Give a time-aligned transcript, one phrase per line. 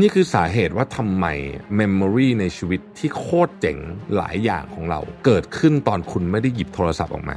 [0.00, 1.26] นี่คือสาเหตุว่าทำไม
[1.76, 3.78] เมมโมรีในชีวิตที่โคตรเจ๋ง
[4.16, 7.36] หลายอย่างของเรา เกิดขึ้นตอนคุณไม่ได้หยิบโทรศัพท์ออกมา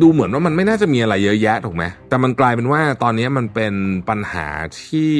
[0.00, 3.74] ดูเหมือนว่ามันไม่น่าจะมีอะไรเยอะแยะถูกไหมแต่มันกลายเป็นว่าตอนนี้มันเป็น
[4.08, 4.48] ปัญหา
[4.82, 5.12] ที่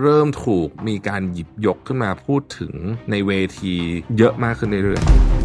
[0.00, 2.72] เริ่มถูกมีการหยิบยกขึ้นมาพูดถึง
[3.10, 3.74] ในเวที
[4.18, 5.39] เยอะมากขึ้นเรื่อยๆ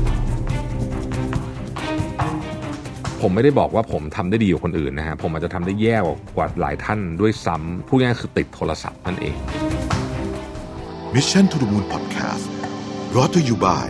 [3.28, 5.98] ผมไม่ได้บอกว่าผมทำได้ดีกว่าคนอื่นนะฮะผมอาจจะทำได้แย่
[6.36, 9.36] กว่าหลายท่านด้วยซ้ำพูดง่ายๆคือติดโทรศัพท์นั่นเอง
[11.16, 12.46] Mission to the Moon Podcast
[13.12, 13.86] brought to you by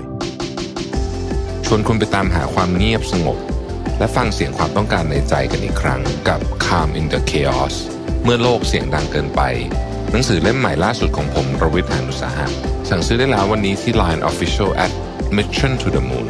[1.65, 3.37] ชวนคุณไปตามหาความเงียบสงบ
[3.99, 7.75] และฟังเสียงความต้องการในใจกันอีกครั้งกับ Calm in the Chaos
[8.23, 9.41] เมื่อโลกเสียงดังเกินไป
[10.11, 12.45] หนังสือเล่มใหม่ล่าสุดของผมรวิทยานุสาหะ
[12.89, 14.91] สั่งซื้อได้แล้ววันนี้ที่ Line Official at
[15.37, 16.27] Mission to the Moon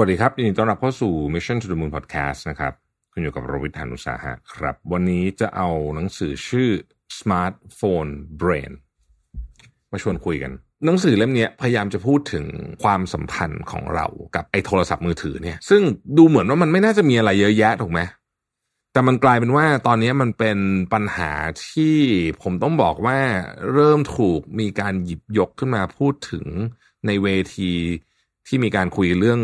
[0.00, 2.72] วัสดีครับยินดีต้อนรับเข้าสู่ Mission to the Moon Podcast นะครับ
[3.12, 6.70] คุณอยู่กับโรวิทยานุสาหะครับ วันนี้จะเอาหนังสือชื่อ
[7.18, 8.72] Smartphone Brain
[9.92, 10.52] มาชวนคุยกัน
[10.84, 12.44] หนังสือเล่มนี้พยายามจะพูดถึง
[12.82, 15.82] ความสัมพันธ์ของเรากับไอ้โทรศัพท์มือถือเนี่ย ซึ่ง
[16.16, 18.00] ดูเหมือนว่ามันไม่น่าจะมีอะไรเยอะแยะถูกไหม
[18.92, 20.58] แต่มันกลายเป็นว่าตอนนี้มันเป็น
[20.92, 21.32] ปัญหา
[21.68, 21.96] ที่
[22.42, 23.18] ผมต้องบอกว่า
[23.72, 26.46] เริ่มถูกมีการหยิบยกขึ้นมาพูดถึง
[27.06, 27.72] ในเวที
[28.46, 29.40] ที่มีการคุยเรื่อง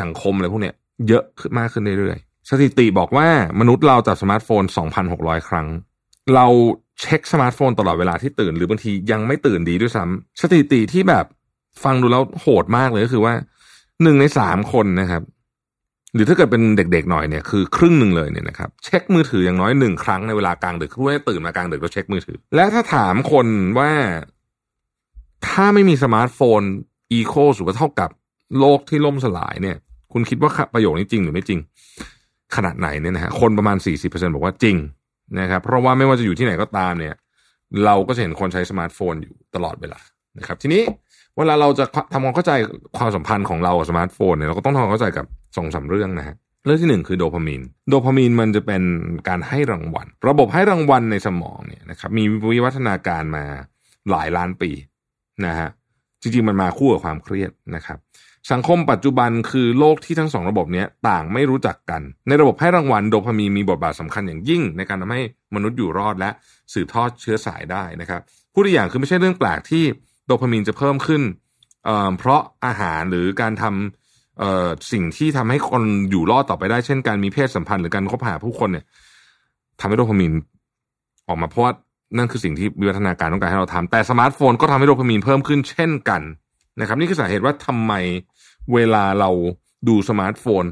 [0.00, 0.74] สังคมอะไรพวกเนี้ย
[1.08, 3.28] เยอะขึ้นมากขึ้นเรื่อยๆ สถิติบอกว่า
[3.60, 4.64] มนุษย์เราจับสมาร์ทโฟน
[5.06, 5.66] 2,600 ครั้ง
[6.34, 6.46] เรา
[7.00, 11.26] เช็คสมาร์ทโฟนตลอดเวลาที่ตื่น หรือบางทียังไม่ตื่นดีด้วยซ้ำสถิติที่แบบ
[11.84, 13.34] ฟังดูแล้วโหดมากเลยก็คือว่า
[14.02, 15.22] หนึ่งในสามคนนะครับ
[16.14, 23.46] หรือถ้าเกิดเป็นเด็กๆหน่อยเนี่ยคือครึ่งหนึ่งเลยเนี่ยนะครับเช็คมือถืออย่างน้อยหนึ่งครั้งในเวลากลางดึกคือว่าตื่นมากลางดึกแล้วเช็คมือถือ และถ้าถามคน
[23.78, 23.90] ว่า
[25.48, 26.62] ถ้าไม่มีสมาร์ทโฟน
[27.12, 28.10] อีโคหรือว่าเท่ากับ
[28.58, 29.76] โลกที่ล่มสลายเนี่ย
[30.14, 31.60] คุณคิดว่าประโยคนี้จริงหรือไม่จริง
[32.56, 34.76] ขนาดไหนเนี่ยนะฮะคนประมาณ 40%บอกว่าจริง
[35.40, 37.14] นะครับ เพราะว่าไม่ว่าจะอยู่ที่ไหนก็ตามเนี่ย
[37.84, 40.00] เราก็จะเห็นคนใช้สมาร์ทโฟนอยู่ตลอดเวลา
[40.38, 40.82] นะครับ ทีนี้
[41.36, 42.52] เวลาเราจะทำความเข้าใจ
[42.98, 45.26] ความสัมพันธ์ของเรากับสมาร์ทโฟนเนี่ยเราก็ต้องทำความเข้าใจกับ
[45.56, 48.82] สองสามเรื่องนะฮะเรื่องที่หนึ่งคือโดพามีน โดพามีนมันจะเป็น
[49.28, 53.44] การให้รางวัล ระบบให้รางวัลในสมองเนี่ยนะครับมีวิวัฒนาการมา
[54.10, 54.70] หลายล้านปี
[55.46, 55.68] นะฮะ
[56.20, 57.98] จริงๆมันมาคู่กับความเครียดนะครับ
[58.52, 65.22] สังคมปัจจุบันคือโลกที่ทั้งสองระบบนี้ต่างไม่รู้จักกัน ในระบบให้รางวัลโดพามีนมีบทบาทสำคัญอย่างยิ่ง ในการทำให้
[65.54, 66.30] มนุษย์อยู่รอดและ
[66.72, 68.20] สืบทอดเชื้อสายได้นะครับ
[68.52, 69.84] พูดอีกอย่างคือไม่ใช่เรื่องแปลกที่
[70.26, 71.22] โดพามีนจะเพิ่มขึ้น
[71.84, 78.84] เพราะอาหารหรือการทำสิ่งที่ทำให้คนอยู่รอดต่อไปได้ เช่นการมีเพศสัมพันธ์หรือการคบหาผู้คนเนี่ย
[79.80, 80.32] ทำให้โดพามีน
[81.28, 81.72] ออกมาเพราะว่า
[82.16, 86.22] นั่นคือสิ่งที่วิวัฒนาการต้องการให้เราทำแต่สมาร์ทโฟนก็ทำให้โดพามีนเพิ่มขึ้นเช่นกัน
[86.80, 87.92] นะครับ นี่คือสาเหตุว่าทำไม
[88.74, 89.30] เวลาเรา
[89.88, 90.64] ดูสมาร์ทโฟน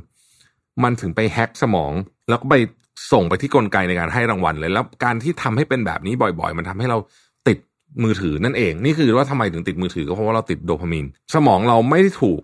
[0.82, 1.92] มันถึงไปแฮ็กสมอง
[2.28, 2.54] แล้วก็ไป
[3.12, 6.98] ส่งไปที่กลไกในการให้รางวัลเลย แล้วการที่ทำให้เป็นแบบนี้บ่อย ๆ มันทำให้เรา
[7.48, 7.58] ติด
[8.04, 12.40] มือถือนั่นเอง นี่คือว่าทำไมถึงติดมือถือก็เพราะว่าเราติดโดพามีน สมองเราไม่ได้ถูก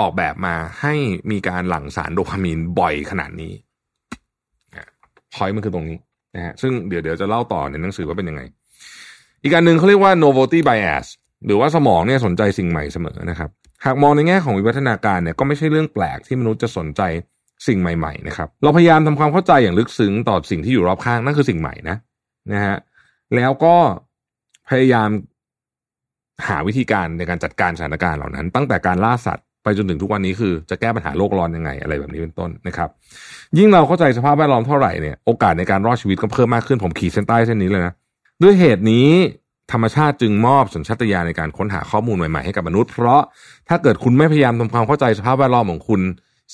[0.00, 0.94] ออกแบบมาให้
[1.30, 3.52] มีการหลั่งสารโดพามีนบ่อยขนาดนี้
[5.34, 5.98] พอยมันคือตรงนี้
[6.34, 8.42] นะฮะซึ่งเดี๋ยวเดี๋ยวจะเล่าต่อในหนังสือว่าเป็นยังไง
[9.42, 11.06] อีกการหนึ่งเขาเรียกว่า novelty bias
[11.46, 13.50] หรือว่าสมองเนี่ยสนใจสิ่งใหม่เสมอนะครับ
[13.84, 17.02] หากมองในแง่ของวิวัฒนาการเนี่ยก็ไม่ใช่เรื่องแปลกที่มนุษย์จะสนใจ
[17.66, 21.96] สิ่งใหม่ๆนะครับเราพยายามทำความเข้าใจอย่างลึกซึ้งต่อสิ่งที่อยู่รอบข้างนั่นคือสิ่งใหม่นะ
[22.52, 22.76] นะฮะ
[23.36, 23.74] แล้วก็
[24.70, 25.08] พยายาม
[26.48, 32.88] หาวิธีการในการจัดการสถานการณ์เหล่านั้น ตั้งแต่การล่าสัตว์ไปจนถึงทุกวันนี้คือจะแก้ปัญหาโลกร้อนยังไงอะไรแบบนี้เป็นต้นนะครับ
[33.58, 37.94] ยิ่งเราเข้าใจสภาพแวดล้อมเท่าไหร่เนี่ยโอกาสในการรอดชีวิตก็เพิ่มมากขึ้นผมขีดเส้นใต้เส้นนี้เลยนะ
[38.42, 39.08] ด้วยเหตุนี้
[39.72, 43.22] ธรรมชาติจึงมอบสัญชาตญาณในการค้นหาข้อมูลใหม่ๆให้กับมนุษย์ เพราะ
[43.68, 46.00] ถ้าเกิดคุณไม่พยายามทำความเข้าใจสภาพแวดล้อมของคุณ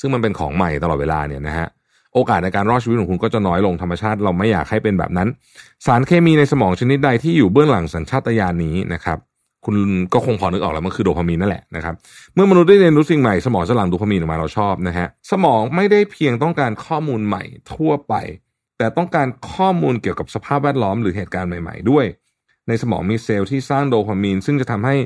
[0.00, 1.68] ซึ่งมันเป็นของใหม่ตลอดเวลาเนี่ยนะฮะ
[2.14, 5.28] โอกาสในการรอดชีวิตของคุณก็จะน้อยลงธรรมชาติเราไม่อยากให้เป็นแบบนั้น
[5.86, 9.18] สารเคมีในสมองชนิดใดที่อยู่เบื้องหลังสัญชาตญาณนี้นะครับ
[9.64, 9.76] คุณ
[10.12, 11.94] ก็คงพอนึกออกแล้วมันคือโดพามีนนั่นแหละนะครับ
[12.34, 17.42] เมื่อมนุษย์ได้เรียนรู้สิ่งใหม่สมองจะหลั่งโดพามีนออกมาเราชอบนะฮะสมองไม่ได้เพียงต้องการข้อมูลใหม่
[17.74, 18.14] ทั่วไป
[18.78, 22.04] แต่ต้องการข้อมูลเกี่ยวกับสภาพแวดล้อมหรือเหตุการณ์ใหม่ ๆ ด้วย
[22.68, 24.96] ในสมองมีเซลล์ที่สร้างโดพามีน ซึ่งจะทำให้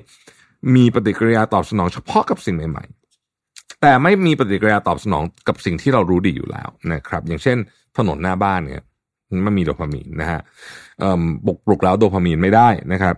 [0.74, 2.84] มีปฏิกิริยาตอบสนองเฉพาะกับสิ่งใหม่
[3.32, 7.56] ๆ แต่ไม่มีปฏิกิริยาตอบสนองกับสิ่งที่เรารู้ดีอยู่แล้วนะครับ อย่างเช่น
[7.98, 8.82] ถนนหน้าบ้านเนี่ย
[9.46, 10.40] มันมีโดพามีนนะฮะ
[11.46, 13.16] บุกปลุกแล้วโดพามีนไม่ได้นะครับ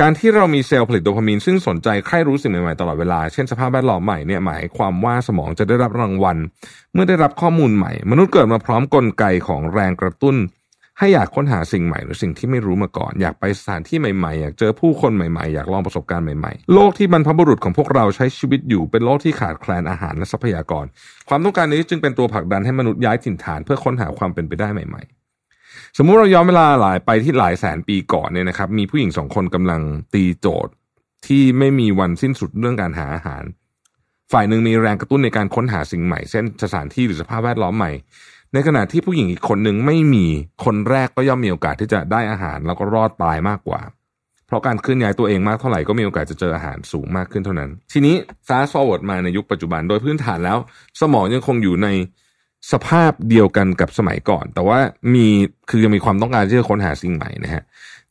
[0.00, 6.36] การที่เรามีเซลล์ผลิตโดพามีน ซึ่งสนใจใคร่รู้สิ่งใหม่ๆตลอดเวลา เช่นสภาพแวดล้อมใหม่เนี่ยหมายความว่าสมองจะได้รับรางวัล
[6.92, 10.36] เมื่อได้รับข้อมูลใหม่ มนุษย์เกิดมาพร้อมกลไกของแรงกระตุ้น
[11.02, 20.84] ให้อยากค้นหาสิ่งใหม่หรือสิ่งที่ไม่รู้มาก่อน อยากไปสถานที่ใหม่ๆ อยากเจอผู้คนใหม่ๆ อยากลองประสบการณ์ใหม่ๆ โลกที่บรรพบุรุษของพวกเราใช้ชีวิตอยู่เป็นโลกที่ขาดแคลนอาหารและทรัพยากร
[21.28, 29.80] ความต้องการนี้จึงเป็นตัวผลักดันให้มนุษย์ย้ายถิ่นฐานเพื่อค้นหาความเป็นไปได้ใหม่ๆ สมมุติเราย้อนเวลาหลายไปที่หลายแสนปีก่อนเนี่ยนะครับ มีผู้หญิงสองคนกำลัง
[30.14, 30.72] ตีโจทย์
[31.26, 33.44] ที่ไม่มีวันสิ้นสุดเรื่องการหาอาหาร
[34.32, 37.92] ฝ่ายหนึ่งมีแรงกระตุ้นในการค้นหาสิ่งใหม่ เช่นสถานที่หรือสภาพแวดล้อมใหม่
[38.54, 40.26] ในขณะที่ผู้หญิงอีกคนหนึ่งไม่มี
[40.64, 43.80] คนแรกก็ย่อมมีโอกาสที่จะได้อาหารแล้วก็รอดตายมากกว่า
[44.46, 48.14] เพราะการเคลื่อนย้ายตัวเองมากเท่าไหร่ก็มีโอกาสจะเจออาหารสูงมากขึ้นเท่านั้น ทีนี้
[48.48, 50.58] fast forward มาในยุคปัจจุบันโดยพื้นฐานแล้ว
[51.00, 51.88] สมองยังคงอยู่ใน
[52.72, 54.78] สภาพเดียวกันกับสมัยก่อน แต่ว่า
[55.14, 55.26] มี
[55.70, 57.62] คือยังมีความต้องการที่จะค้นหาสิ่งใหม่นะฮะ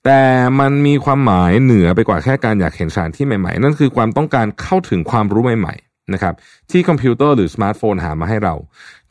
[0.06, 0.22] แต่
[0.60, 6.36] มันมีความหมายเหนือไปกว่าแค่การอยากเห็นสานที่ใหม่ๆ นั่นคือความต้องการเข้าถึงความรู้ใหม่ๆ นะครับ
[6.72, 8.56] ที่คอมพิวเตอร์หรือสมาร์ทโฟนหามาให้เรา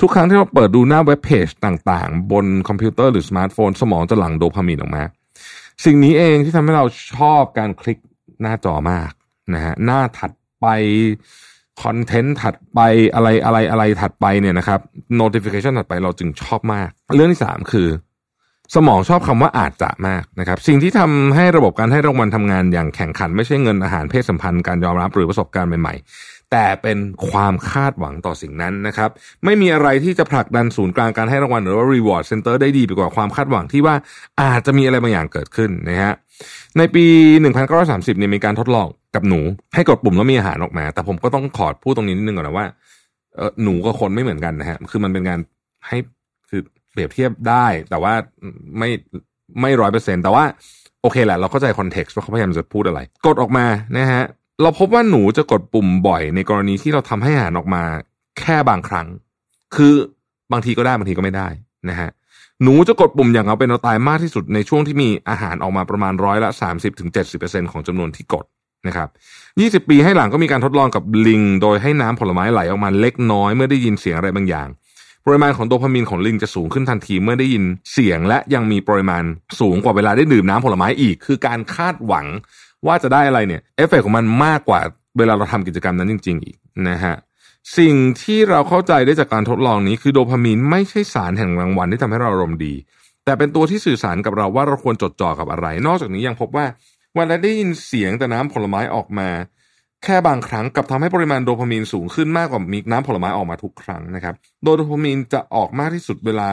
[0.00, 5.02] ทุกครั้งที่เราเปิดดูหน้าเว็บเพจต่างๆ บนคอมพิวเตอร์หรือสมาร์ทโฟน สมองจะหลั่งโดพามีนออกมา
[5.85, 6.85] สิ่งนี้เองที่ทำให้เรา
[7.17, 7.99] ชอบการคลิก
[8.43, 9.11] หน้าจอมาก
[9.55, 10.31] นะฮะหน้าถัด
[10.61, 10.67] ไป
[11.82, 12.81] content ถัดไป
[13.14, 14.81] อะไรอะไรอะไรถัดไปเนี่ยนะครับ
[15.20, 17.88] notification ถัดไปเราจึงชอบมาก เรื่องที่สามคือ
[18.75, 25.94] สมองชอบคำว่าอาจจะมากนะครับ สิ่งที่ทำให้ระบบการให้รางวัลทำงานอย่างแข็งขัน ไม่ใช่เงินอาหารเพศสัมพันธ์การยอมรับหรือประสบการณ์ใหม่
[26.52, 26.99] แต่เป็น
[27.31, 29.11] ความคาดหวังต่อสิ่งนั้นนะครับ
[29.44, 33.94] ไม่มีอะไรที่จะผลักดันศูนย์กลางการให้รางวัลหรือว่า reward center ได้ดีไปกว่าความคาดหวังที่ว่า
[34.43, 36.14] อาจจะมีอะไรบางอย่างเกิดขึ้นนะฮะ
[36.79, 37.05] ในปี
[37.61, 39.41] 1930เนี่ยมีการทดลองกับหนู
[39.75, 42.67] ให้กดปุ่มแล้วมีอาหารออกมา แต่ผมก็ต้องขอพูดตรงนี้นิดนึงก่อนนะว่า
[43.37, 45.38] เออหนูกับคนไม่เหมือนกันนะฮะคือมันเป็นการ
[45.88, 45.99] ให้
[46.49, 46.61] คือ
[46.93, 48.14] เปรียบเทียบได้ แต่ว่า
[48.79, 48.88] ไม่
[49.61, 50.44] ไม่ร้อยเปอร์เซ็นแต่ว่า
[51.02, 53.67] โอเคแหละเราเข้าใจคอนเท็กซ์ว่าเขาพยายามจะพูดอะไร กดออกมา
[53.97, 54.23] นะฮะ
[54.62, 57.83] เราพบว่าหนูจะกดปุ่มบ่อย ในกรณีที่เราทำให้อาหารออกมา
[58.41, 59.07] แค่บางครั้ง
[59.75, 59.95] คือ
[60.53, 61.49] บางทีก็ได้บางทีก็ไม่ได้
[61.89, 62.11] นะฮะ
[62.62, 68.45] หนูจะกดปุ่มอย่างเอาเป็นเอาตายมากที่สุดในช่วงที่มีอาหารออกมาประมาณร้อยละสามสิบถึงเจ็ดสิบเปอร์เซ็นของจำนวนที่กด
[68.87, 69.09] นะครับ
[69.61, 74.69] ยี่สิบปีให้หลังก็มีการทดลองกับลิง โดยให้น้ำผลไม้ไหลออกมาเล็กน้อยเมื่อได้ยินเสียงอะไรบางอย่าง
[75.27, 79.25] ปริมาณของโดพามีนของลิงจะสูงขึ้นทันทีเมื่อได้ยินเสียงและยังมีปริมาณ
[79.61, 82.27] สูงกว่าเวลาได้ดื่มน้ำผลไม้อีก คือการคาดหวัง
[82.87, 84.81] ว่าจะได้อะไรเนี่ยเอฟเฟกของมันมากกว่า
[85.19, 86.56] เวลาเราทำกิจกรรมนั้นจริง ๆ อีก
[86.88, 87.15] นะฮะ
[87.79, 92.75] สิ่งที่เราเข้าใจได้จากการทดลองนี้คือโดพามีนไม่ใช่สารแห่งรางวัลที่ทำให้เราอารมณ์ดี
[93.25, 96.67] แต่เป็นตัวที่สื่อสารกับเราว่าเราควรจดจ่อกับอะไร นอกจากนี้ยังพบว่า
[97.15, 99.29] เวลาได้ยินเสียงแต่น้ำผลไม้ออกมา
[100.05, 106.50] แค่บางครั้งกับทำให้ปริมาณโดพามีนสูงขึ้นมากกว่ามีน้ำผลไม้ออกมาทุกครั้งนะครับ โดโดพามีนจะออกมากที่สุดเวลา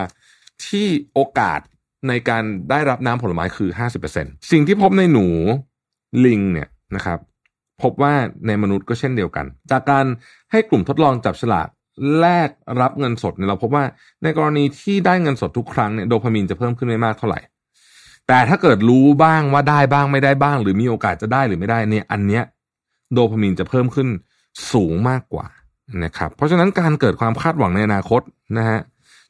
[0.66, 1.60] ที่โอกาส
[2.08, 3.70] ในการได้รับน้ำผลไม้คือ
[4.10, 5.28] 50%สิ่งที่พบในหนู
[6.26, 7.20] ลิงเนี่ยนะครับ
[7.82, 8.14] พบว่า
[8.48, 10.06] ในมนุษย์ก็เช่นเดียวกัน จากการ
[10.52, 11.68] ให้กลุ่มทดลองจับฉลาก
[12.20, 12.50] แลก
[12.82, 13.84] รับเงินสดเนี่ยเราพบว่า
[14.24, 17.40] ในกรณีที่ได้เงินสดทุกครั้งเนี่ยโดพามีนจะเพิ่มขึ้นไม่มากเท่าไหร่
[18.28, 22.44] แต่ถ้าเกิดรู้บ้างว่าได้บ้างไม่ได้บ้าง หรือมีโอกาสจะได้หรือไม่ได้เนี่ยอันเนี้ย
[23.14, 24.08] โดพามีนจะเพิ่มขึ้น
[24.74, 25.48] สูงมากกว่า
[26.04, 28.22] นะครับเพราะฉะนั้นการเกิดความคาดหวังในอนาคต
[28.58, 28.80] นะฮะ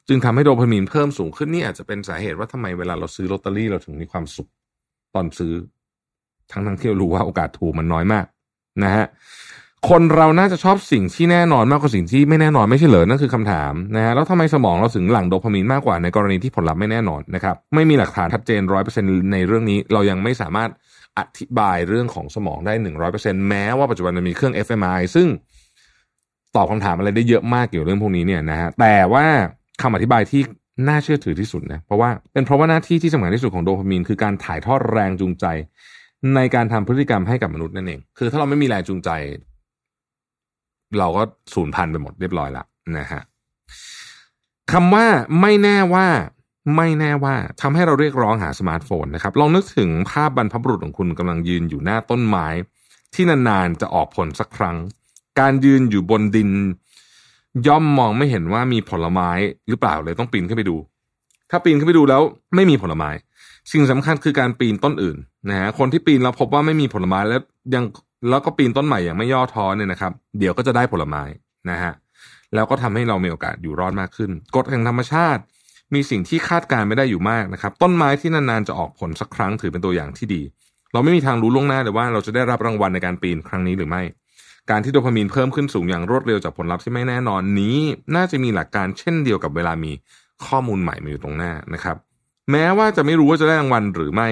[0.07, 4.49] จึงทำให้โดพามีนเพิ่มสูงขึ้นนี่อาจจะเป็นสาเหตุว่าทำไมเวลาเราซื้อลอตเตอรี่เราถึงมีความสุข
[5.15, 5.53] ตอนซื้อ
[6.51, 8.25] ทั้งทั้งที่รู้ว่าโอกาสถูกมันน้อยมาก
[8.83, 9.05] นะฮะ
[9.89, 19.03] คนเราน่าจะชอบสิ่งที่แน่นอนมากกว่าสิ่งที่ไม่แน่นอนไม่ใช่เหรอนั่นคือคำถามนะฮะแล้วทำไมสมองเราถึงหลั่งโดพามีนมากกว่าในกรณีที่ผลลัพธ์ไม่แน่นอนนะครับไม่มีหลักฐานชัดเจนร้อยเปอร์เซ็น
[19.33, 20.69] ในเรื่องนี้เรายังไม่สามารถ
[21.19, 25.27] อธิบายเรื่องของสมองได้หนึ่งร้อยเปอร์เซ็นแม้ว่าปัจจุบันมันมีเครื่อง fMRI ซึ่ง
[26.55, 29.25] ตอบคำถามอะไรได้เยอะมากเกี่ยวกับเรื่องพวกนี้เนี่ยนะฮะแต่ว่า
[29.81, 30.41] คำอธิบายที่
[30.87, 35.45] น่าเชื่อถือที่สุดนะเพราะว่าเป็นเพราะว่าหน้าที่ที่สำคัญที่สุดของโดพามีนคือการถ่ายทอดแรงจูงใจ
[36.35, 39.09] ในการทำพฤติกรรมให้กับมนุษย์นั่นเอง คือถ้าเราไม่มีแรงจูงใจ
[40.99, 42.65] เราก็สูญพันธุ์ไปหมดเรียบร้อยล้ว
[42.97, 43.21] นะฮะ
[44.71, 45.05] คำว่า
[45.41, 46.07] ไม่แน่ว่า
[46.75, 52.47] ไม่แน่ว่าทำให้เราเรียกร้องหาสมาร์ทโฟนนะครับ ลองนึกถึงภาพบรรพบุรุษของคุณกำลังยืนอยู่หน้าต้นไม้
[53.13, 54.77] ที่นานๆจะออกผลสักครั้ง
[55.39, 56.49] การยืนอยู่บนดิน
[57.67, 59.29] ย่อมมองไม่เห็นว่ามีผลไม้
[59.69, 60.77] หรือเปล่าเลยต้องปีนขึ้นไปดู
[61.49, 62.21] ถ้าปีนขึ้นไปดูแล้ว
[62.55, 63.09] ไม่มีผลไม้
[63.71, 65.17] สิ่งสำคัญคือการปีนต้นอื่น
[65.49, 67.41] นะฮะคนที่ปีนแล้วพบว่าไม่มีผลไม้แล้ว
[67.75, 67.83] ยัง
[68.29, 71.23] แล้วก็ปีนต้นใหม่อย่างไม่ย่อท้อเนี่ยนะครับ เดี๋ยวก็จะได้ผลไม้
[71.69, 71.93] นะฮะ
[72.55, 75.41] แล้วก็ทำให้เรามีโอกาสอยู่รอดมากขึ้นกฎแห่งธรรมชาติ
[75.93, 80.41] มีสิ่งที่คาดการไม่ได้อยู่มากนะครับ ต้นไม้ที่นานๆจะออกผลสักครั้งถือเป็นตัวอย่างที่ดี
[80.93, 84.01] เราไม่มีทางรู้ล่วงหน้าเลยว่าเราจะได้รับรางวัลในการปีนครั้งนี้หรือไม่
[84.69, 87.77] การที่โดพามีนเพิ่มขึ้นสูงอย่างรวดเร็วจากผลลัพธ์ที่ไม่แน่นอนนี้
[88.15, 89.91] น่าจะมีหลักการเช่นเดียวกับเวลามี
[90.45, 91.97] ข้อมูลใหม่มาอยู่ตรงหน้านะครับ
[92.51, 94.29] แม้ว่าจะไม่รู้ว่าจะได้รางวัลหรือไม่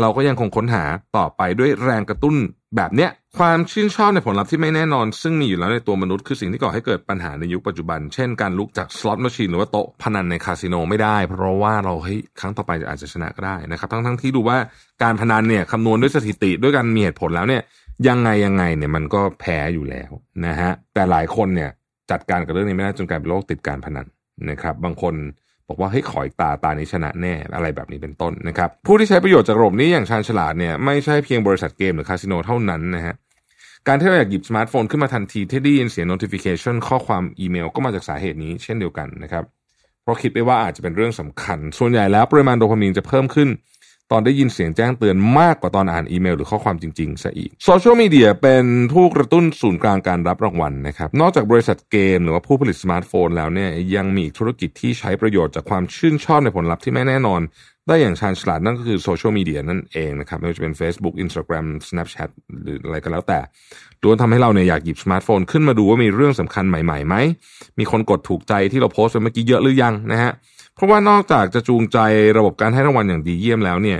[0.00, 0.84] เราก็ยังคงค้นหา
[1.16, 2.36] ต่อไปด้วยแรงกระตุ้น
[2.76, 14.58] แบบเนี้ยความชื่นชอบในผลลัพธ์ที่ไม่แน่นอน ซึ่งมีอยู่แล้วในตัวมนุษย์คือสิ่งที่ก่อให้เกิดปัญหาในยุคปัจจุบัน เช่นการลุกจากสล็อตมชีนหรือว่าโต๊ะพนันในคาสิโนไม่ได้ เพราะว่าเราเฮ้ยครั้งต่อไปอาจจะชนะก็ได้นะครับทั้งทั้งที่ดูว่า
[15.02, 17.62] การพนันเนี่ยคำนวณด้วยสถิติด้วยการมีเหตุผลแล้วเนี่ย
[18.08, 20.10] ยังไงยังไงเนี่ยมันก็แพ้อยู่แล้ว
[20.46, 21.70] นะฮะแต่หลายคนเนี่ย
[22.10, 24.06] จัดการกับเรื่องนี้ไม่ได้จนกลายเป็นโรคติดการพนัน
[24.50, 25.14] นะครับบางคน
[25.68, 33.14] บอกว่าให้ขอยตาตานี้ชนะแน่อะไรแบบนี้เป็นต้นนะครับ ผู้ที่ใช้ประโยชน์จากระบบนี้อย่างชาญฉลาดเนี่ยไม่ใช่เพียงบริษัทเกมหรือคาสิโนเท่านั้นนะฮะ
[33.86, 39.44] การที่เราอยากหยิบสมาร์ทโฟนขึ้นมาทันทีที่ได้ยินเสียง notification ข้อความอีเมลก็มาจากสาเหตุนี้เช่นเดียวกันนะครับ
[40.02, 43.48] เพราะคิดไปว่าอาจจะเป็นเรื่องสำคัญ ส่วนใหญ่แล้วปริมาณโดพามีนจะเพิ่มขึ้น
[44.12, 57.40] ตอนได้ยินเสียงแจ้งเตือนมากกว่าตอนอ่านอีเมลหรือข้อความจริงๆซะอีกโซเชียลมีเดียเป็นผู้กระตุ้นศูนย์กลางการรับรางวัลนะครับ นอกจากบริษัทเกม หรือว่าผู้ผลิตสมาร์ทโฟนแล้วเนี่ยยังมีธุรกิจที่ใช้ประโยชน์จากความชื่นชอบในผลลัพธ์ที่ไม่แน่นอน
[57.88, 62.30] ได้อย่างชาญฉลาดนั่นก็คือโซเชียลมีเดียนั่นเองนะครับไม่ว่าจะเป็น Facebook Instagram Snapchat
[62.62, 63.40] หรืออะไรก็แล้วแต่
[64.02, 67.14] ล้วนทำให้เราเนี่ยอยากหยิบสมาร์ทโฟนขึ้นมาดูว่ามีเรื่องสำคัญใหม่ๆไหม
[67.78, 70.32] มีคนกดถูกใจที่เราโพสต์ไปเมื่อกี้เยอะหรือยังนะฮะ
[70.78, 71.98] เพราะว่านอกจากจะจูงใจ
[72.38, 73.98] ระบบการให้รางวัลอย่างดีเยี่ยมแล้วเนี่ย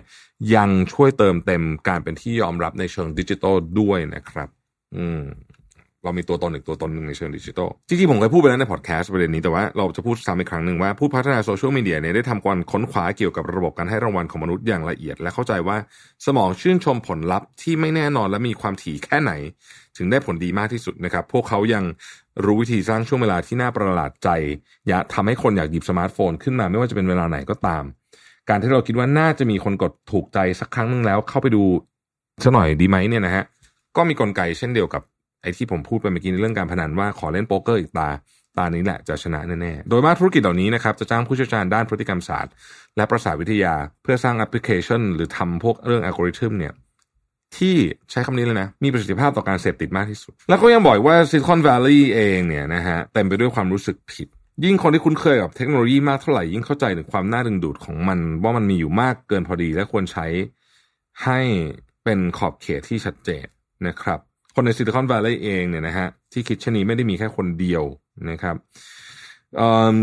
[0.54, 4.48] ยังช่วยเติมเต็มการเป็นที่ยอมรับในเชิงดิจิทัลด้วยนะครับ
[4.96, 5.22] อืม
[6.04, 15.76] เรามีตัวตนอีกตัวตนหนึ่งในเชิงดิจิทัลจริงๆผมเคยพูดไปแล้วในพอดแคสต์ประเด็นนี้แต่ว่าเราจะพูดซ้ำอีกครั้งหนึ่งว่าผู้พัฒนาโซเชียลมีเดียเนี่ยได้ทำการค้นคว้าเกี่ยวกับระบบการให้รางวัลของมนุษย์อย่างละเอียด และเข้าใจว่า
[16.26, 19.32] สมองชื่นชมผลลัพธ์ที่ไม่แน่นอนและมีความถี่แค่ไหน
[19.96, 21.84] ถึงได้ผลดีมากที่สุดนะครับ พวกเขายัง
[22.44, 24.28] รู้วิธีสร้างช่วงเวลาที่น่าประหลาดใจ
[24.88, 27.84] อยากทำให้คนอยากหยิบสมาร์ทโฟนขึ้นมาไม่ว่าจะเป็นเวลาไหนก็ตาม
[28.48, 31.62] การที่เราคิดว่าน่าจะมีคนกดถูกใจสักครั้งหนึ่งแล้วเข้าไปดู
[32.42, 33.44] สักหน่อยดีไหมเนี่ยนะฮะ
[33.96, 35.02] ก็มีกลไกเช่นเดียวกับ
[35.42, 38.08] ไอ้ที่ผมพูดไปเมื่อกี้ในเรื่องการพนันว่าขอเล่นโป๊กเกอร์อีกตา
[38.58, 42.52] ตานี้แหละจะชนะแน่ๆ โดยมากธุรกิจเหล่านี้นะครับ จะจ้างผู้เชี่ยวชาญด้านพฤติกรรมศาสตร์
[42.96, 46.72] และประสาทวิทยาเพื่อสร้างแอปพลิเคชัน หรือทำพวกเรื่องอัลกอริทึมเนี่ย
[47.56, 47.76] ที่
[48.10, 54.28] ใช้คำนี้เลยนะ มีประสิทธิภาพต่อการเสพติดมากที่สุด แล้วก็ยังบอกอีกว่าซิลิคอน v วลลีย์เองเนี่ยนะฮะเต็มไปด้วยความรู้สึกผิด
[54.64, 60.26] ยิ่งคนที่คุ้นเคยกับเทคโนโลยีมากเท่าไหร่ยิ่งเข้าใจถึงความน่าดึงดูดของมัน ว่ามันมีอยู่มากเกินพอดี และควรใช้
[61.24, 61.40] ให้
[62.04, 63.46] เป็นขอบเขตที่ชัดเจน
[63.86, 64.20] นะครับ
[64.60, 67.82] คนในซิลิคอน v วลลีย์เองเนี่ยนะฮะที่คิดเช่นนี้ไม่ได้มีแค่คนเดียว
[68.30, 68.56] นะครับ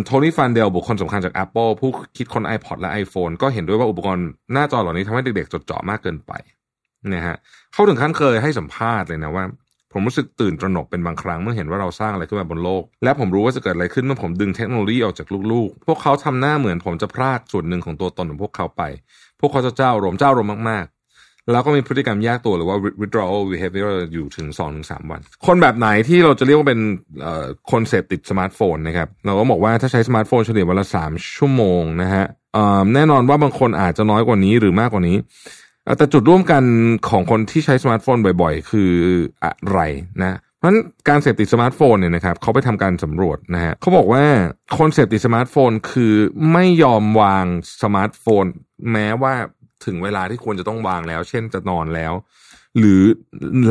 [0.05, 6.31] โทนี่ฟันเดลบุคคลสำคัญจาก Apple ผู้คิดคน iPod และ iPhone ก็เห็นด้วยว่าอุปกรณ์หน้าจอเหล่านี้ทำให้เด็กๆ จดจ่อมากเกินไป
[7.13, 7.35] นะฮะ
[7.73, 9.43] เขาถึงขั้นเคยให้สัมภาษณ์เลยนะว่า
[9.93, 18.83] ผมรู้สึกตื่นตระหนกเป็นบางครั้งเมื่อเห็นว่าเราสร้างอะไรขึ้นมาบนโลก และผมรู้ว่าจะเกิดอะไรขึ้นเมื่อผมดึงเทคโนโลยีออกจากลูกๆ พวกเขาทำหน้าเหมือนผมจะพรากส่วนหนึ่งของตัวตนของพวกเขาไป
[19.39, 20.85] พวกเขาจะเจ้าอารมณ์เจ้าอารมณ์มาก
[21.51, 26.81] แล้วก็มีพฤติกรรมแยกตัวหรือว่า withdrawal behavior อยู่ถึง2อถึงสวัน คนแบบไหนที่เราจะเรียกว่าเป็น
[27.71, 32.25] คนเสพติดสมาร์ทโฟนนะครับ เราก็บอกว่าถ้าใช้สมาร์ทโฟนเฉลี่ยวันละสามชั่วโมงนะฮะ
[32.93, 35.17] แน่นอนว่าบางคนอาจจะน้อยกว่านี้หรือมากกว่านี้
[35.97, 36.63] แต่จุดร่วมกัน
[37.09, 38.91] ของคนที่ใช้สมาร์ทโฟนบ่อยๆ คือ
[39.43, 39.79] อะไร
[40.21, 44.23] นะเพราะฉะนั้นการเสพติดสมาร์ทโฟนเนี่ยนะครับเขาไปทำการสำรวจนะฮะเขาบอกว่า
[44.77, 46.13] คนเสพติดสมาร์ทโฟนคือ
[46.51, 47.45] ไม่ยอมวาง
[47.83, 48.45] สมาร์ทโฟน
[48.91, 49.35] แม้ว่า
[49.85, 52.13] ถึงเวลาที่ควรจะต้องวางแล้ว เช่นจะนอนแล้ว
[52.77, 53.03] หรือ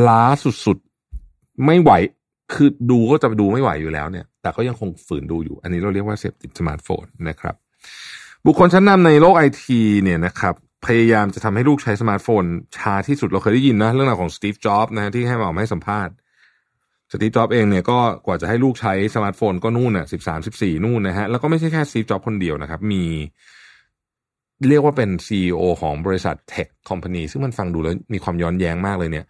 [0.07, 0.23] ล้า
[0.65, 1.91] สุดๆ ไม่ไหว
[2.53, 7.55] คือดูก็จะดูไม่ไหวอยู่แล้วเนี่ย แต่ก็ยังคงฝืนดูอยู่ อันนี้เราเรียกว่าเสพติดสมาร์ทโฟนนะครับ
[8.45, 10.55] บุคคลชั้นนำในโลกไอทีเนี่ยนะครับ
[10.85, 12.43] พยายามจะทำให้ลูกใช้สมาร์ทโฟน
[12.77, 16.13] ช้าที่สุดเราเคยได้ยินนะ เรื่องราวของสตีฟจ็อบส์นะที่ให้มาออกมาให้สัมภาษณ์
[17.11, 23.03] สตีฟจ็อบส์เองเนี่ยก็กว่าจะให้ลูกใช้สมาร์ทโฟนก็นู่นน่ะสิบสามสิบสี่นู่นนะฮะแล้วก็ไม่ใช่แค่สตีฟจ็อบส์คนเดียวนะครับ มี
[24.69, 29.25] เรียกว่าเป็น CEO ของบริษัท tech company ซึ่งมันฟังดูแล้วมีความย้อนแย้งมากเลยเนี่ย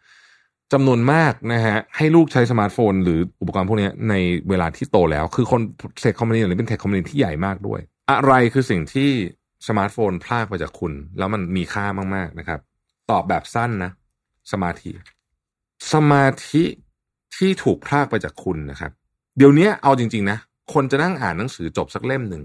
[0.74, 4.14] จำนวนมากนะฮะให้ลูกใช้สมาร์ทโฟน หรืออุปกรณ์พวกนี้ใน
[4.50, 5.62] เวลาที่โตแล้ว คือคน
[6.02, 7.80] tech company หรือเป็น tech company ที่ใหญ่มากด้วย
[8.12, 9.10] อะไรคือสิ่งที่
[9.68, 12.60] สมาร์ทโฟนพรากไปจากคุณ แล้วมันมีค่ามากๆนะครับ
[13.12, 13.92] ตอบแบบสั้นนะ
[14.52, 14.92] สมาธิ
[15.94, 16.64] สมาธิ
[17.36, 18.92] ที่ถูกพรากไปจากคุณนะครับ
[19.38, 20.38] เดี๋ยวนี้เอาจริง ๆ นะ
[20.74, 22.44] คนจะนั่งอ่านหนังสือจบสักเล่มหนึ่ง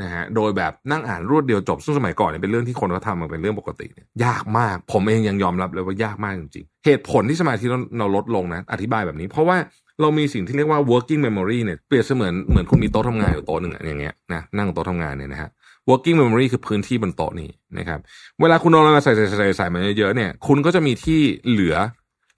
[0.00, 9.56] นะฮะโดยแบบนั่งอ่านรวดเดียวจบซึ่งสมัยก่อนเนี่ยเป็นเรื่องที่คนเขาทำมันเป็นเรื่องปกติเนี่ยยากมาก ผมเองยังยอมรับเลยว่ายากมากจริงๆ เหตุผลที่สมาธิเราเราลดลงนะ อธิบายแบบนี้ เพราะว่า
[10.00, 15.50] เรามีสิ่งที่เรียกว่า working memory เนี่ยเปรียบเสมือนเหมือนคุณมีโต๊ะทำงานอยู่โต๊ะหนึ่งอย่างเงี้ยนะนั่งโต๊ะทำงานเนี่ยนะฮะ
[15.88, 17.98] working memory คือพื้นที่บนโต๊ะนี้นะครับ
[18.40, 21.76] เวลาคุณเอาอะไรมาใส่ใส่ใส่ใส่มาเยอะๆเนี่ยคุณก็จะมีที่เหลือ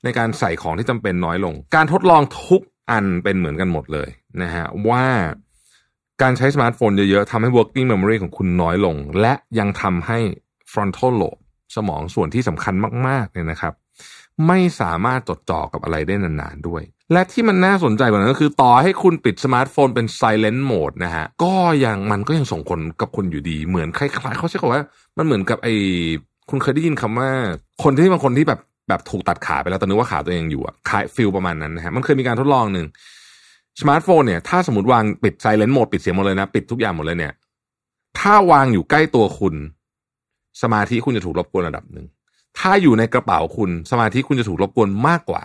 [0.04, 4.08] ในการใส่ของที่จำเป็นน้อยลง การทดลองทุกอันเป็นเหมือนกันหมดเลย
[4.42, 5.04] นะฮะว่า
[6.22, 10.18] การใช้สมาร์ทโฟนเยอะๆทำให้ working memory ของคุณน้อยลง และยังทำให้
[10.72, 11.40] frontal lobe
[11.76, 12.74] สมองส่วนที่สำคัญ
[13.06, 13.72] มากๆเนี่ยนะครับ
[14.46, 21.54] ไม่สามารถจดจ่อกับอะไรได้นานๆด้วย และที่มันน่าสนใจกว่านั้นก็คือ ต่อให้คุณปิดสมาร์ทโฟนเป็น silent mode นะฮะก็
[21.84, 24.82] ยังมันก็ยังส่งผลกับคุณอยู่ดีเหมือนคล้ายๆเขาใช้คำว่า
[25.18, 25.74] มันเหมือนกับไอ้
[26.50, 27.30] คุณเคยได้ยินคำว่า
[27.82, 32.86] คนที่บางคนที่แบบแบบถูกตัดขาไปแล้วแต่นึกว่าขาตัวเองอยู่อะคล้าย feel ประมาณนั้นนะฮะมันเคยมีการทดลองหนึ่ง
[33.80, 37.32] สมาร์ทโฟนเนี่ยถ้าสมมติวางปิด silent mode ปิดเสียงหมดเลยนะ ปิดทุกอย่างหมดเลยเนี่ย
[38.18, 39.54] ถ้าวางอยู่ใกล้ตัวคุณ
[40.62, 42.06] สมาธิคุณจะถูกรบกวนระดับหนึ่ง
[42.58, 45.42] ถ้าอยู่ในกระเป๋าคุณ สมาธิคุณจะถูกรบกวนมากกว่า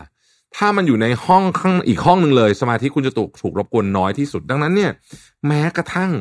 [0.55, 4.91] ถ้ามันอยู่ในห้องข้างอีกห้องหนึ่งเลย สมาธิคุณจะถูกถูกรบกวนน้อยที่สุดดังนั้นเนี่ย
[5.48, 6.12] แม้กระทั่ง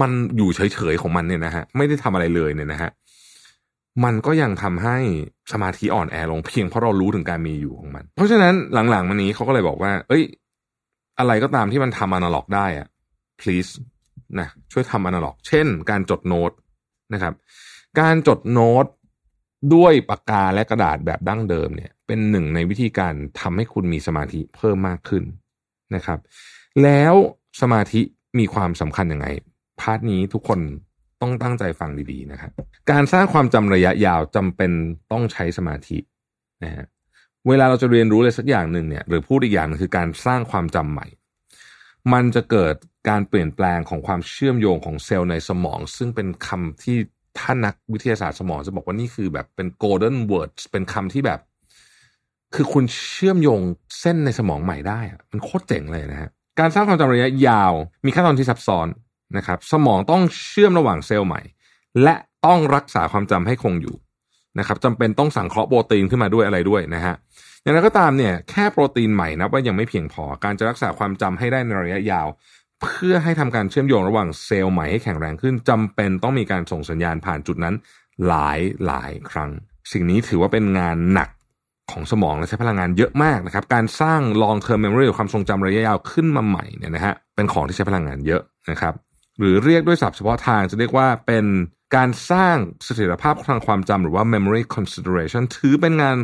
[0.00, 2.90] มันอยู่เฉยๆของมันเนี่ยนะฮะไม่ได้ทำอะไรเลยเนี่ยนะฮะ
[4.04, 4.96] มันก็ยังทำให้
[5.52, 8.54] สมาธิอ่อนแอลงเพียงเพราะเรารู้ถึงการมีอยู่ของมัน เพราะฉะนั้น
[8.90, 10.22] หลังๆมานี้เขาก็เลยบอกว่า เอ้ย
[11.18, 12.88] อะไรก็ตามที่มันทำอนาล็อกได้อะ
[13.40, 13.72] please
[14.40, 16.52] นะช่วยทำอนาล็อก เช่น การจดโน้ต
[17.14, 17.34] นะครับ
[18.00, 18.86] การจดโน้ต
[19.74, 25.24] ด้วยปากกาและกระดาษแบบดั้งเดิมเนี่ย เป็นหนึ่งในวิธีการทำให้คุณมีสมาธิเพิ่มมากขึ้น
[25.94, 26.18] นะครับ
[26.82, 27.14] แล้ว
[27.60, 28.00] สมาธิ
[28.38, 29.26] มีความสำคัญยังไง
[29.80, 30.60] part นี้ทุกคน
[31.20, 32.52] ต้องตั้งใจฟังดีๆนะครับ
[32.90, 34.70] การสร้างความจำระยะยาวจำเป็น
[35.12, 35.98] ต้องใช้สมาธิ
[36.64, 36.86] นะฮะ
[37.48, 41.06] เวลาเราจะเรียนรู้อะไรสักอย่างหนึ่งเนี่ยหรือพูดอีกอย่างนึงคือการสร้างความจำใหม่
[42.12, 42.74] มันจะเกิด
[43.08, 46.96] การเปลี่ยนแปลงของความเชื่อมโยงของเซลล์ในสมอง ซึ่งเป็นคำที่
[47.38, 51.40] ท่านนักวิทยาศาสตร์สมองจะบอกว่านี่คือแบบเป็น golden words เป็นคำที่แบบ
[52.54, 53.60] คือคุณเชื่อมโยง
[54.00, 57.72] เส้นในสมองใหม่ได้อะมันโคตรเจ๋งเลยนะฮะการสร้างความจำระยะยาว
[58.04, 58.86] มีขั้นตอนที่ซับซ้อน
[59.36, 61.40] นะครับ สมองต้องเชื่อมระหว่างเซลล์ใหม่
[62.02, 62.14] และ
[62.46, 63.96] ต้องรักษาความจำให้คงอยู่
[64.58, 67.14] นะครับจำเป็นต้องสังเคราะห์โปรตีนขึ้นมาด้วยอะไรด้วยนะฮะ
[67.62, 72.28] อย่างไรก็ตามเนี่ยแค่โปรตีนใหม่นะว่ายังไม่เพียงพอการจะรักษาความจำให้ได้ในระยะยาว
[72.82, 77.74] เพื่อให้ทำการเชื่อมโยงระหว่างเซลล์ใหม่ให้แข็งแรงขึ้นจำเป็นต้องมีการส่งสัญญาณผ่านจุดนั้น
[78.28, 79.50] หลายหลายครั้ง
[79.92, 81.28] สิ่งนี้ถือว่าเป็นงานหนัก
[81.92, 88.94] ของสมองและใช้พลังงานเยอะมากนะครับการสร้าง long term memory หรือความทรงจำระยะยาวขึ้นมาใหม่เนี่ยนะฮะเป็นของที่ใช้พลังงานเยอะนะครับ
[89.38, 91.44] หรือเรียกด้วยศัพท์เฉพาะทางจะเรียกว่าเป็น
[91.96, 96.16] การสร้างเสถียรภาพทางความจำหรือว่า memory consideration ถือเป็นงาน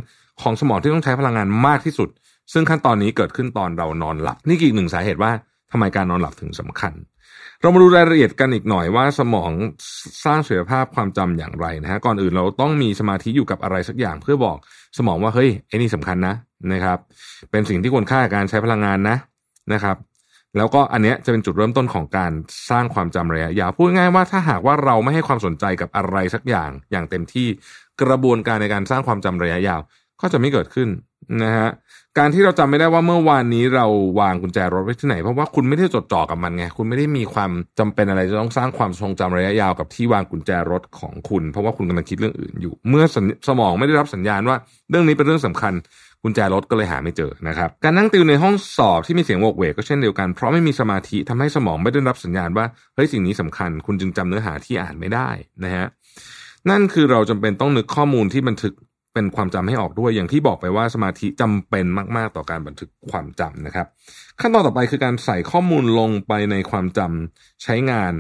[0.43, 2.09] ของสมองที่ต้องใช้พลังงานมากที่สุด
[2.53, 5.33] ซึ่งขั้นตอนนี้เกิดขึ้นตอนเรานอนหลับ นี่อีกหนึ่งสาเหตุว่า
[5.73, 6.93] ทำไมการนอนหลับถึงสำคัญ
[7.61, 9.51] เรามาดูรายละเอียดกันอีกหน่อยว่าสมอง
[10.25, 14.57] สร้างเสถียรภาพความจำอย่างไรนะฮะก่อนอื่นเราต้องมีสมาธิอยู่กับอะไรสักอย่างเพื่อบอก
[14.99, 16.35] สมองว่าเฮ้ยไอ้นี่สำคัญนะ
[16.73, 16.99] นะครับ
[17.51, 19.17] เป็นสิ่งที่ควรค่าการใช้พลังงานนะ
[19.73, 19.97] นะครับ
[20.57, 22.33] แล้วก็อันเนี้ยจะเป็นจุดเริ่มต้นของการ
[22.71, 27.49] สร้างความจำระยะยาวพูดง่ายว่าถ้าหากว่าเราไม่ให้ความสนใจกับอะไรสักอย่างอย่างเต็มที่
[28.03, 29.81] กระบวนการในการสร้างความจำระยะยาว
[30.21, 30.89] ก็จะไม่เกิดขึ้น
[31.43, 31.71] นะฮะ
[32.19, 33.87] การที่เราจำไม่ได้ว่าเมื่อวานนี้เรา
[34.21, 43.05] วางกุญแจรถไว้ที่ไหนเพราะว่าคุณไม่ได้จดจ่อกับมันไงคุณไม่ได้มีความจำเป็นอะไรจะต้องสร้างความทรงจำระยะยาวกับที่วางกุญแจรถของคุณ เพราะว่าคุณกำลังคิดเรื่องอื่นอยู่ เมื่อ
[43.49, 44.57] สมองไม่ได้รับสัญญาณว่า
[44.91, 45.73] เรื่องนี้เป็นเรื่องสำคัญ
[46.23, 55.29] กุญแจรถก็เลยหาไม่เจอนะครับการนั่งติวในห้องสอบที่มีเสียงโวกเวกก็เช่นเดียวกัน เพราะไม่มีสมาธิทำให้สมองไม่ได้รับสัญญาณว่าเฮ้ยสิ่งนี้สำคัญ คุณจึงจำเนื้อหาที่อ่านไม่ได้
[55.65, 55.87] นะฮะ
[56.71, 58.75] นั่นคือเราจำเป็นต้องนึกข้อมูลที่บันทึก
[59.15, 63.87] เป็นความจำให้ออกด้วยอย่างที่บอกไปว่าสมาธิจำเป็นมาก ๆ ต่อการบันทึกความจำนะครับ
[64.41, 68.13] ขั้นตอนต่อไปคือการใส่ข้อมูลลงไปในความจำใช้งาน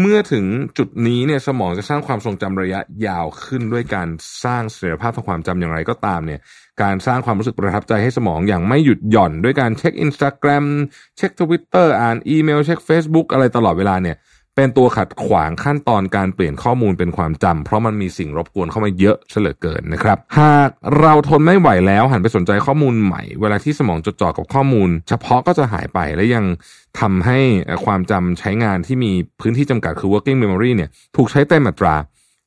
[0.00, 0.44] เมื่อถึง
[0.78, 4.08] จุดนี้เนี่ยสมองจะสร้างความทรงจำระยะยาวขึ้นด้วยการ
[4.44, 6.40] สร้างเสถียรภาพทางความจำอย่างไรก็ตามเนี่ย
[6.82, 10.64] การสร้างความรู้สึกประทับใจให้สมองอย่างไม่หยุดหย่อน ด้วยการเช็คอินสตาแกรม
[11.16, 14.16] เช็คทวิตเตอร์อ่านอีเมล เช็ค Facebook อะไรตลอดเวลาเนี่ย
[14.56, 26.44] เป็นตัวขัดขวางขั้นตอนการเปลี่ยนข้อมูลเป็นความจำเพราะมันมีสิ่งรบกวนเข้ามาเยอะเหลือเกินนะครับ หากเราทนไม่ไหวแล้วหันไปสนใจข้อมูลใหม่ เวลาที่สมองจดจ่อกับข้อมูล เฉพาะก็จะหายไปและยัง
[27.00, 27.38] ทำให้
[27.84, 31.94] ความจำใช้งานที่มีพื้นที่จำกัดคือ working memory เนี่ยถูกใช้เต็มอัตรา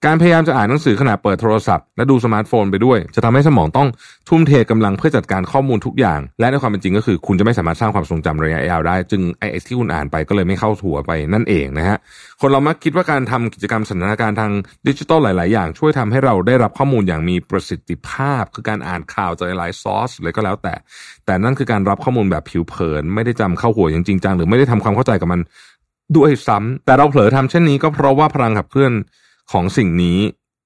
[0.05, 3.87] การพยายามจะอ่านหนังสือขณะเปิดโทรศัพท์ และดูสมาร์ทโฟนไปด้วย จะทำให้สมองต้อง
[4.29, 11.97] ทุ่มเทกำลังเพื่อจัดการข้อมูลทุกอย่าง และในความเป็นจริงก็คือ คุณจะไม่สามารถสร้างความทรงจำระยะยาวได้ จึงไอ้ที่คุณอ่านไปก็เลยไม่เข้าถัวไปนั่นเองนะฮะ
[12.41, 14.51] คนเรามักคิดว่าการทำกิจกรรมสันทนการทาง
[14.87, 20.73] ดิจิทัลหลาย ๆ อย่าง ช่วยทำให้เราได้รับข้อมูลอย่างมีประสิทธิภาพ คือการอ่านข่าวจากหลายซอสเลยก็แล้วแต่
[21.25, 25.41] แต่นั่นคือการรับข้อมูลแบบผิวเผิน ไม่ได้จำเข้าหัวอย่างจริงจังหรือไม่ได้ทำความเข้าใจกับมัน
[26.15, 28.93] ด้วยซ้ำแต่เราเผลอทำเช่นนี้ก็เพราะว่าพลังขับเคลื่อน
[29.51, 30.19] ของสิ่งนี้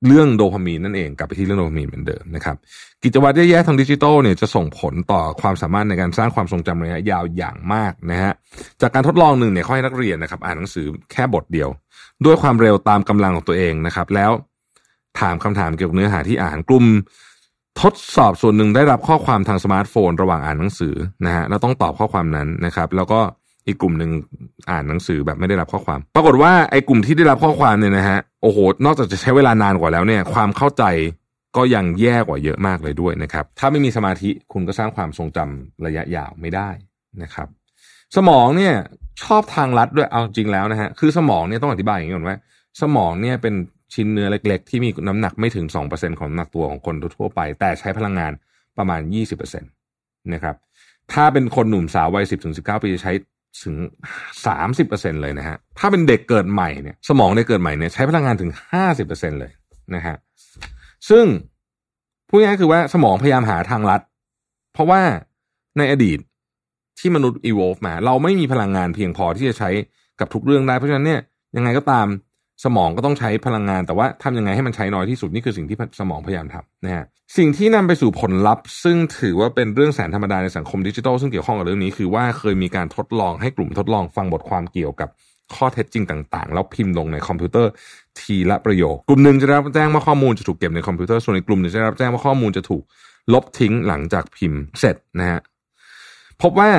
[0.08, 2.56] เรื่องโดพามีนนั่นเองกลับไปที่เรื่องโดพามีนเหมือนเดิมนะครับ
[3.04, 8.34] กิจวัตรแย่ๆทางดิจิทัลเนี่ยจะส่งผลต่อความสามารถในการสร้างความทรงจำระยะยาวอย่างมากนะฮะ
[8.82, 11.70] จากการทดลองหนึ่งเนี่ยเขาให้นักเรียนนะครับ อ่านหนังสือแค่บทเดียว
[12.26, 14.32] ด้วยความเร็วตามกำลังของตัวเองนะครับ แล้ว
[15.20, 16.86] ถามคำถามเกี่ยวกับเนื้อหาที่อ่านกลุ่ม
[17.82, 23.20] ทดสอบส่วนหนึ่งได้รับข้อความทางสมาร์ทโฟน ระหว่างอ่านหนังสือนะฮะแล้วต้องตอบข้อความนั้นนะครับ แล้วก็
[23.68, 24.12] อีกกลุ่มหนึ่ง
[24.70, 30.84] อ่านหนังสือแบบไม่ได้รับข้อความ ปรากฏว่าไอ้กลุ่มที่ได้รับข้อความเนี่ยนะฮะโอ้โหนอกจากจะใช้เวลานานกว่าแล้วเนี่ย ความเข้าใจ
[31.58, 36.70] ก็ยังแย่กว่าเยอะมากเลยด้วยนะครับ ถ้าไม่มีสมาธิคุณก็สร้างความทรงจำระยะยาวไม่ได้
[37.24, 37.48] นะครับ
[38.16, 38.74] สมองเนี่ย
[39.24, 42.38] ชอบทางลัดด้วยเอาจริงแล้วนะฮะคือสมองเนี่ยต้องอธิบายอย่างนี้ก่อนว่า
[42.82, 43.54] สมองเนี่ยเป็น
[43.94, 48.32] ชิ้นเนื้อเล็ก ๆ ที่มีน้ำหนักไม่ถึง 2%ของน้ำหนักตัวของคนทั่วไป แต่ใช้พลังงาน
[48.78, 50.56] ประมาณ 20%นะครับ
[51.14, 53.14] ถ้าเป็นคนหนุ่มสาววัย 10ถึง19 ปีจะใช้
[53.62, 53.76] ถึง
[54.46, 58.52] 30%เลยนะฮะ ถ้าเป็นเด็กเกิดใหม่เนี่ย สมองเด็กเกิดใหม่เนี่ยใช้พลังงานถึง
[58.96, 59.52] 50%เลย
[59.96, 60.16] นะฮะ
[61.10, 61.26] ซึ่ง
[62.30, 64.02] พูดง่ายๆคือว่าสมองพยายามหาทางลัด
[64.74, 65.02] เพราะว่า
[65.78, 66.20] ในอดีต
[67.00, 69.70] ที่มนุษย์ evolve มา เราไม่มีพลังงานเพียงพอที่จะใช้
[70.20, 71.22] กับทุกเรื่องได้ เพราะฉะนั้นเนี่ย
[71.56, 72.08] ยังไงก็ตาม
[72.64, 77.06] สมองก็ต้องใช้พลังงาน แต่ว่าทำยังไงให้มันใช้น้อยที่สุดนี่คือสิ่งที่สมองพยายามทำนะฮะ
[77.38, 85.10] สิ่งที่นำไปสู่ผลลัพธ์ ซึ่งถือว่าเป็นเรื่องแสนธรรมดาในสังคมดิจิทัลซึ่งเกี่ยวข้องกับเรื่องนี้คือว่าเคยมีการทดลองให้กลุ่มทดลองฟังบทความเกี่ยวกับ
[85.56, 87.72] ข้อเท็จจริงต่างๆ แล้วพิมพ์ลงในคอมพิวเตอร์
[88.20, 92.84] ทีละประโยค กลุ่มหนึ่งจะได้รับแจ้งว่าข้อมูลจะถูกเก็บในคอมพิวเตอร์ส่วนอีกกลุ่มหนึ่งจะได้รับแจ้งว่าข้อมูลจะถูก
[93.34, 95.42] ลบทิ้งหลังจากพิมพ์เสร็จนะฮะ
[96.42, 96.70] พบว่า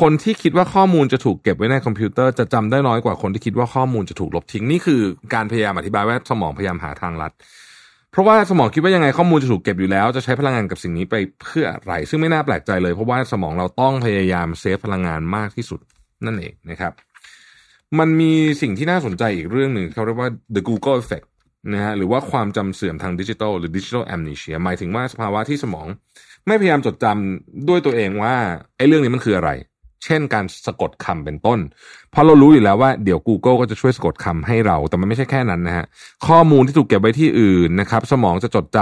[0.00, 5.00] คนที่คิดว่าข้อมูลจะถูกเก็บไว้ในคอมพิวเตอร์จะจำได้น้อยกว่าคนที่คิดว่าข้อมูลจะถูกลบทิ้งนี่คือ
[5.34, 7.32] การพยายามอธิบายว่าสมองพยายามหาทางลัด
[8.12, 15.80] เพราะว่าสมองคิดว่ายังไงข้อมูลจะถูกเก็บอยู่แล้ว จะใช้พลังงานกับสิ่งนี้ไปเพื่ออะไร ซึ่งไม่น่าแปลกใจเลย เพราะว่าสมองเราต้องพยายาม save พลังงานมากที่สุด
[16.26, 16.92] นั่นเองนะครับ
[17.98, 21.26] มันมีสิ่งที่น่าสนใจอีกเรื่องหนึ่งเขาเรียกว่า the Google effect
[21.72, 25.86] นะฮะหรือว่าความจำเสื่อมทางดิจิทัลหรือ digital amnesia หมายถึงว่าสภาวะที่สมอง
[26.46, 28.34] ไม่พยายามจดจำด้วยตัวเองว่า
[28.76, 29.50] ไอ้เรื่องนี้มันคืออะไร
[30.04, 31.58] เช่นการสะกดคำเป็นต้น
[32.10, 35.84] เพราะเรารู้อยู่แล้วว่าเดี๋ยว Google ก็จะช่วยสะกดคำให้เรา แต่มันไม่ใช่แค่นั้นนะฮะ
[36.28, 38.78] ข้อมูลที่ถูกเก็บไว้ที่อื่นนะครับ สมองจะจดจ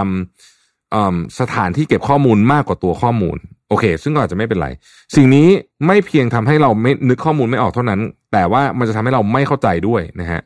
[0.67, 4.69] ำสถานที่เก็บข้อมูลมากกว่าตัวข้อมูล โอเค ซึ่งก็อาจจะไม่เป็นไร
[5.17, 5.49] สิ่งนี้
[5.87, 8.01] ไม่เพียงทำให้เราไม่นึกข้อมูลไม่ออกเท่านั้น
[8.33, 10.41] แต่ว่ามันจะทำให้เราไม่เข้าใจด้วยนะฮะ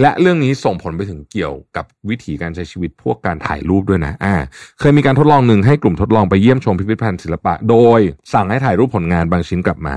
[0.00, 4.34] และเรื่องนี้ส่งผลไปถึงเกี่ยวกับวิธีการใช้ชีวิตพวกการถ่ายรูปด้วยนะอ่า
[4.80, 8.00] เคยมีการทดลองหนึ่งให้กลุ่มทดลองไปเยี่ยมชมพิพิธภัณฑ์ศิลปะ โดย
[8.32, 9.94] สั่งให้ถ่ายรูปผลงานบางชิ้นกลับมา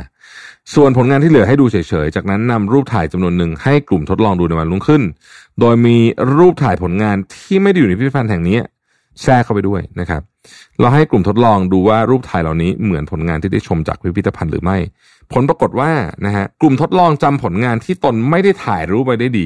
[0.75, 5.03] ส่วนผลงานที่เหลือให้ดูเฉยๆ จากนั้นนำรูปถ่ายจำนวนหนึ่งให้กลุ่มทดลองดูในวันรุ่งขึ้น
[5.60, 5.97] โดยมี
[6.38, 8.60] รูปถ่ายผลงานที่ไม่ได้อยู่ในพิพิธภัณฑ์แห่งนี้
[9.23, 10.21] แทรกเข้าไปด้วยนะครับ
[10.79, 14.77] เราให้กลุ่มทดลองดูว่ารูปถ่ายเหล่านี้เหมือนผลงานที่ได้ชมจากพิพิธภัณฑ์หรือไม่
[15.33, 15.91] ผลปรากฏว่า
[16.25, 19.45] นะฮะกลุ่มทดลองจำผลงานที่ตนไม่ได้ถ่ายรูปไว้ได้ดี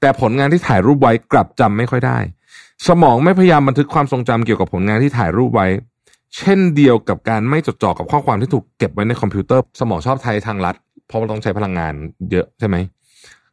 [0.00, 2.18] แต่ผลงานที่ถ่ายรูปไว้กลับจำไม่ค่อยได้
[2.88, 5.66] สมองไม่พยายามบันทึกความทรงจำเกี่ยวกับผลงานที่ถ่ายรูปไว้
[6.36, 11.94] เช่นเดียวกับการไม่จดจ่อกับข้อความที่ถูกเก็บไว้ในคอมพิวเตอร์ สมองชอบใช้ทางลัด เพราะว่าต้องใช้พลังงาน
[12.30, 12.76] เยอะใช่ไหม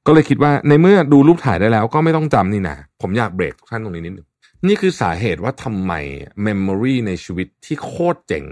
[0.05, 4.27] ก็เลยคิดว่าในเมื่อดูรูปถ่ายได้แล้วก็ไม่ต้องจำนี่นะผมอยากเบรกทุกท่านตรงนี้นิดนึง
[4.67, 5.93] นี่คือสาเหตุว่าทำไม
[6.43, 8.45] memory ในชีวิตที่โคตรเจ๋ง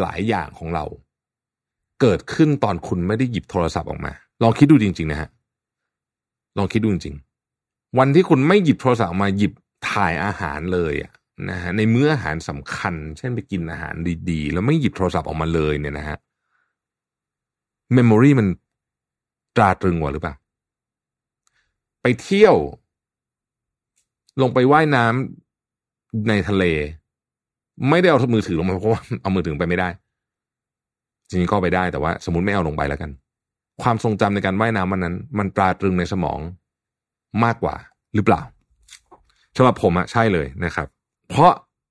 [0.00, 0.84] หลายอย่างของเรา
[2.00, 5.28] เกิดขึ้นตอนคุณไม่ได้หยิบโทรศัพท์ออกมา ลองคิดดูจริง ๆ นะฮะ
[6.58, 9.52] ลองคิดดูจริงๆวันที่คุณไม่หยิบโทรศัพท์ออกมาหยิบ
[9.90, 11.12] ถ่ายอาหารเลยอะ
[11.50, 13.94] นะฮะในมื้ออาหารสำคัญ เช่นไปกินอาหาร
[14.30, 16.18] ดีๆ แล้วไม่หยิบโทรศัพท์ออกมาเลยเนี่ยนะฮะ
[17.94, 18.48] เมมโมรีมัน
[19.56, 20.34] ตราตรึงกว่าหรือเปล่า
[22.02, 22.56] ไปเที่ยว
[24.40, 26.64] ลงไปว่ายน้ำในทะเล
[27.90, 29.88] ไม่ได้เอามือถือลงมาเพราะว่าเอามือถือไปไม่ได้
[31.28, 33.10] จริงๆก็ไปได้แต่ว่า สมมติไม่เอาลงไปแล้วกัน
[33.82, 36.38] ความทรงจำในการว่ายน้ำวันนั้น มันตราตรึงในสมอง
[37.44, 37.74] มากกว่า
[38.14, 38.42] หรือเปล่า
[39.56, 40.86] สำหรับผมอะใช่เลยนะครับ
[41.28, 41.50] เพราะ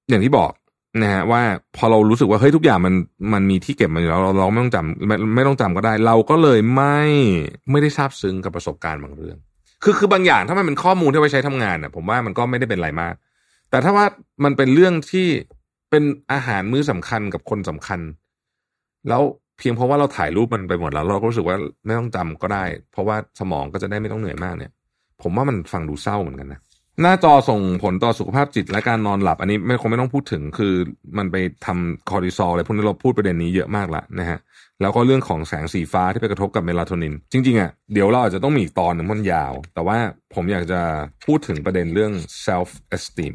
[0.10, 0.52] อย่างที่บอก
[1.02, 1.42] นะฮะว่า
[1.78, 2.94] พอเรารู้สึกว่าเฮ้ยทุกอย่างมัน
[3.34, 7.00] มันมีที่เก็บมาอยู่แล้วเราเราไม่ต้องจำไม่ไม่ต้องจำก็ได้ เราก็เลยไม่
[7.72, 9.38] ไม่ได้ซาบซึ้งกับประสบการณ์บางเรื่อง
[9.84, 13.14] คือคือบางอย่างถ้ามันเป็นข้อมูลที่ไว้ใช้ทำงานน่ะผมว่ามันก็ไม่ได้เป็นอะไรมาก
[13.70, 14.06] แต่ถ้าว่า
[14.44, 15.28] มันเป็นเรื่องที่
[15.90, 18.00] เป็นอาหารมื้อสำคัญกับคนสำคัญ
[19.10, 19.22] แล้ว
[19.62, 24.71] เพียงเพราะว่าเราถ่ายรูปมันไปหมดแล้ว เราก็รู้สึกว่าไม่ต้องจำก็ได้ เพราะว่าสมองก็จะได้ไม่ต้องเหนื่อยมากเนี่ย
[25.21, 26.62] ผมว่ามันฟังดูเศร้าเหมือนกันนะ
[27.02, 30.74] หน้าจอส่งผลต่อสุขภาพจิตและการนอนหลับ อันนี้ไม่คงไม่ต้องพูดถึงคือ
[31.17, 34.39] มันไปทำคอร์ติซอลอะไรพวกนี้เราพูดประเด็นนี้เยอะมากละนะฮะ
[34.82, 39.97] แล้วก็เรื่องของแสงสีฟ้าที่ไปกระทบกับเมลาโทนิน จริงๆอะเดี๋ยวเราอาจจะต้องมีอีกตอนหนึ่งมันยาว แต่ว่า
[40.34, 40.82] ผมอยากจะ
[41.26, 42.12] พูดถึงประเด็นเรื่อง
[42.45, 43.34] self esteem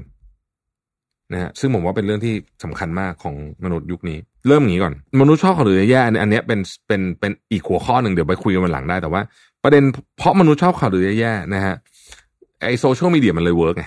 [1.32, 2.34] นะฮะซึ่งผมว่าเป็นเรื่องที่
[2.64, 3.34] สำคัญมากของ
[3.64, 9.22] มนุษย์ยุคนี้ เริ่มอย่างนี้ก่อน มนุษย์ชอบข่าวเรื่องแย่อันนี้เป็นเป็นเป็นอีกหัวข้อหนึ่งเดี๋ยวไปคุยกันวันหลังได้แต่ว่า
[9.62, 9.82] ประเด็น
[10.18, 11.74] เพราะมนุษย์ชอบข่าวเรื่องแย่นะฮะ
[12.62, 13.84] ไอ้โซเชียลมีเดียมันเลย work ไง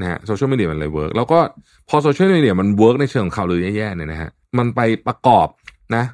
[0.00, 1.38] นะฮะโซเชียลมีเดียมันเลย work แล้วก็
[1.88, 5.48] พอโซเชียลมีเดียมัน work ในเชิงข่าวเรื่องแย่ๆเนี่ยนะฮะมันไปประกอบ
[5.96, 6.04] นะ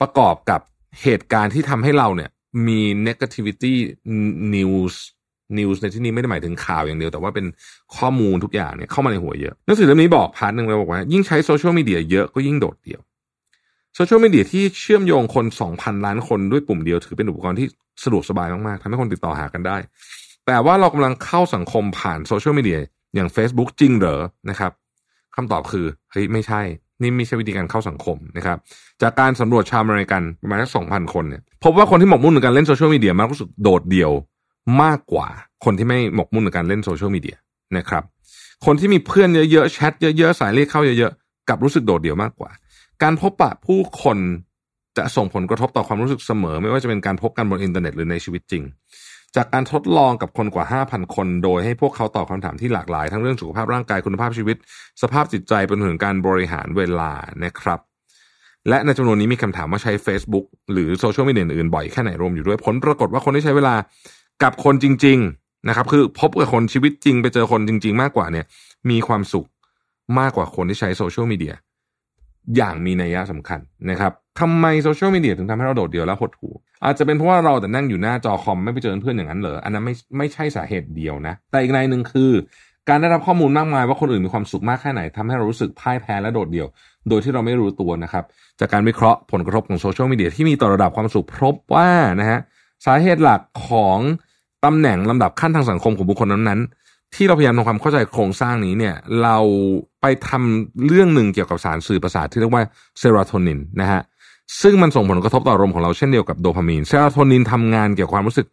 [0.00, 0.60] ประกอบกับ
[1.02, 2.30] เหตุการณ์ที่ทำให้เราเนี่ย
[2.66, 3.74] มี negativity
[4.54, 4.94] news
[5.58, 7.46] news ในที่นี้ไม่ได้หมายถึงข่าวอย่างเดียว แต่ว่าเป็น
[7.96, 13.00] ข้อมูลทุกอย่างเนี่ยเข้ามาในหัวเยอะหนังสือเล่มนี้บอก part หนึ่งเลยบอกว่า ยิ่งใช้โซเชียลมีเดียเยอะก็ยิ่งโดดเดี่ยว
[13.94, 17.66] โซเชียลมีเดียที่เชื่อมโยงคน 2,000 ล้านคนด้วยปุ่มเดียวถือเป็นอุปกรณ์ที่
[18.04, 19.76] สะดวกสบายมากๆทำให้คนติดต่อหากันได้
[20.46, 22.78] แต่ว่าเรากำลังเข้าสังคมผ่านโซเชียลมีเดีย
[23.14, 24.72] อย่าง Facebook จริงเหรอนะครับ
[25.36, 26.60] คำตอบคือเฮ้ยไม่ใช่
[27.02, 28.58] นี่ไม่ใช่วิธีการเข้าสังคมนะครับ
[29.02, 34.10] จากการสำรวจชาวอเมริกันประมาณสักสองพันคนเนี่ยพบว่าคนที่หมกมุ่นในการเล่นโซเชียลมีเดียมักรู้สึกโดดเดี่ยว
[34.82, 35.28] มากกว่า
[35.64, 37.36] คนที่ไม่หมกมุ่นในการเล่นโซเชียลมีเดีย
[37.76, 38.04] นะครับ
[38.66, 42.50] คนที่มีเพื่อนเยอะๆแชทเยอะๆ สายเรียกเข้าเยอะๆกลับรู้สึกโดดเดี่ยวมากกว่า
[43.02, 44.18] การพบปะผู้คน
[44.98, 48.62] จะส่งผลกระทบต่อความรู้สึกเสมอ ไม่ว่าจะเป็นการพบกันบนอินเทอร์เน็ตหรือในชีวิตจริง
[49.36, 54.56] จากการทดลองกับคนกว่า 5,000 คน โดยให้พวกเขาตอบคำถามที่หลากหลาย ทั้งเรื่องสุขภาพร่างกายคุณภาพชีวิต
[55.02, 57.12] สภาพจิตใจเป็นถึงการบริหารเวลา
[57.44, 57.80] นะครับ
[58.68, 63.74] และในจำนวนนี้มีคำถามว่าใช้ Facebook หรือโซเชียลมีเดียอื่นบ่อยแค่ไหนรวมอยู่ด้วย ผลปรากฏว่าคนที่ใช้เวลา
[64.42, 68.46] กับคนจริง ๆนะครับ คือพบกับคนชีวิตจริง ไปเจอคนจริง ๆ มากกว่าเนี่ย
[68.90, 69.46] มีความสุข
[70.18, 71.54] มากกว่าคนที่ใช้โซเชียลมีเดีย
[72.56, 82.30] อย่างมีนัยสำคัญนะครับทำไมโซเชียลมีเดียถึงทำให้เราโดดเดี่ยวและหดหู่อาจจะเป็นเพราะว่าเราแต่นั่งอยู่หน้าจอคอมไม่ไปเจอเพื่อนอย่างนั้นเหรออันนั้นไม่ไม่ใช่สาเหตุเดียวนะ แต่อีกในหนึ่งคือ
[82.88, 86.66] การได้รับข้อมูลมากมายว่าคนอื่นมีความสุขมากแค่ไหนทำให้เรารู้สึกพ่ายแพ้และโดดเดี่ยว
[87.08, 88.24] โดยที่เราไม่รู้ตัวนะครับ
[88.60, 91.88] จากการวิเคราะห์ผลกระทบของโซเชียลมีเดียที่มีต่อระดับความสุขพบว่า
[92.20, 92.38] นะฮะ
[92.86, 93.98] สาเหตุหลักของ
[94.64, 99.38] ตำแหน่งลำดับขั้นทางสังคมของบุคคลนั้นๆ ที่เราพยายามทำความเข้าใจโครงสร้างนี้เนี่ย เรา
[100.00, 102.62] ไปทำเรื่องหนึ่งเกี่ยวกับสารสื่อประสาทที่เรียกว่า
[102.98, 104.00] เซโรโทนินนะฮะ
[104.62, 108.46] ซึ่งมันส่งผลกระทบต่ออารมณ์ของเราเช่นเดียวกับโดพามีนเซโรโทนินทำงานเกี่ยวกับความรู้สึก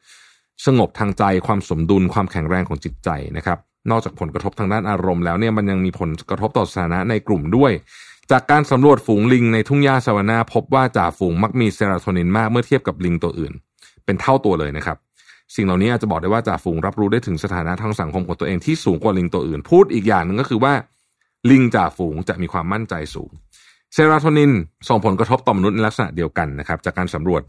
[0.65, 3.58] สงบทางใจความสมดุลความแข็งแรงของจิตใจนะครับ
[3.91, 7.72] นอกจากผลกระทบทางด้านอารมณ์แล้วเนี่ยมันยังมีผลกระทบต่อสถานะในกลุ่มด้วย
[8.32, 13.54] จากการสำรวจฝูงลิงในทุ่งหญ้าซาวานาพบว่าจ่าฝูงมักมีเซโรโทนินมากเมื่อเทียบกับลิงตัวอื่น
[14.06, 14.98] เป็นเท่าตัวเลยนะครับ
[15.55, 20.73] สิ่งเหล่านี้อาจจะบอกได้ว่าจ่าฝูงรับรู้ได้ถึงสถานะทางสังคมของตัวเองที่สูงกว่าลิงตัวอื่น พูดอีกอย่างหนึ่งก็คือว่า
[21.51, 23.31] ลิงจ่าฝูงจะมีความมั่นใจสูง
[23.93, 24.51] เซโรโทนิน
[24.89, 27.41] ส่งผลกระทบต่อมนุษย์ในลักษณะเดียวกันนะครับจากการสำรวจ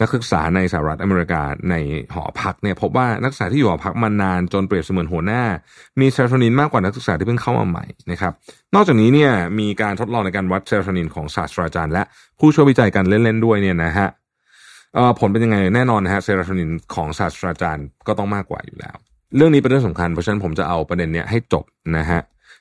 [0.00, 1.74] นักศึกษาในสหรัฐอเมริกาใน
[2.14, 5.42] หอพักเนี่ยพบว่านักศึกษาที่อยู่หอพักมานานจนเปรียบเสมือนหัวหน้า
[6.00, 8.32] มีเซโรโทนินมากกว่านักศึกษาที่เพิ่งเข้ามาใหม่นะครับ
[8.74, 12.02] นอกจากนี้เนี่ยมีการทดลองในการวัดเซโรโทนินของศาสตราจารย์และ
[12.38, 14.08] ผู้ช่วยวิจัยกันเล่นๆด้วยเนี่ยนะฮะ
[15.18, 18.96] ผลเป็นยังไงแน่นอนนะฮะเซโรโทนินของศาสตราจารย์ก็ต้องมากกว่าอยู่แล้ว
[19.36, 21.64] เรื่องนี้เป็นเรื่องสำคัญเพราะฉะนั้นผมจะเอาประเด็นเนี้ยให้จบ
[21.96, 22.20] นะฮะ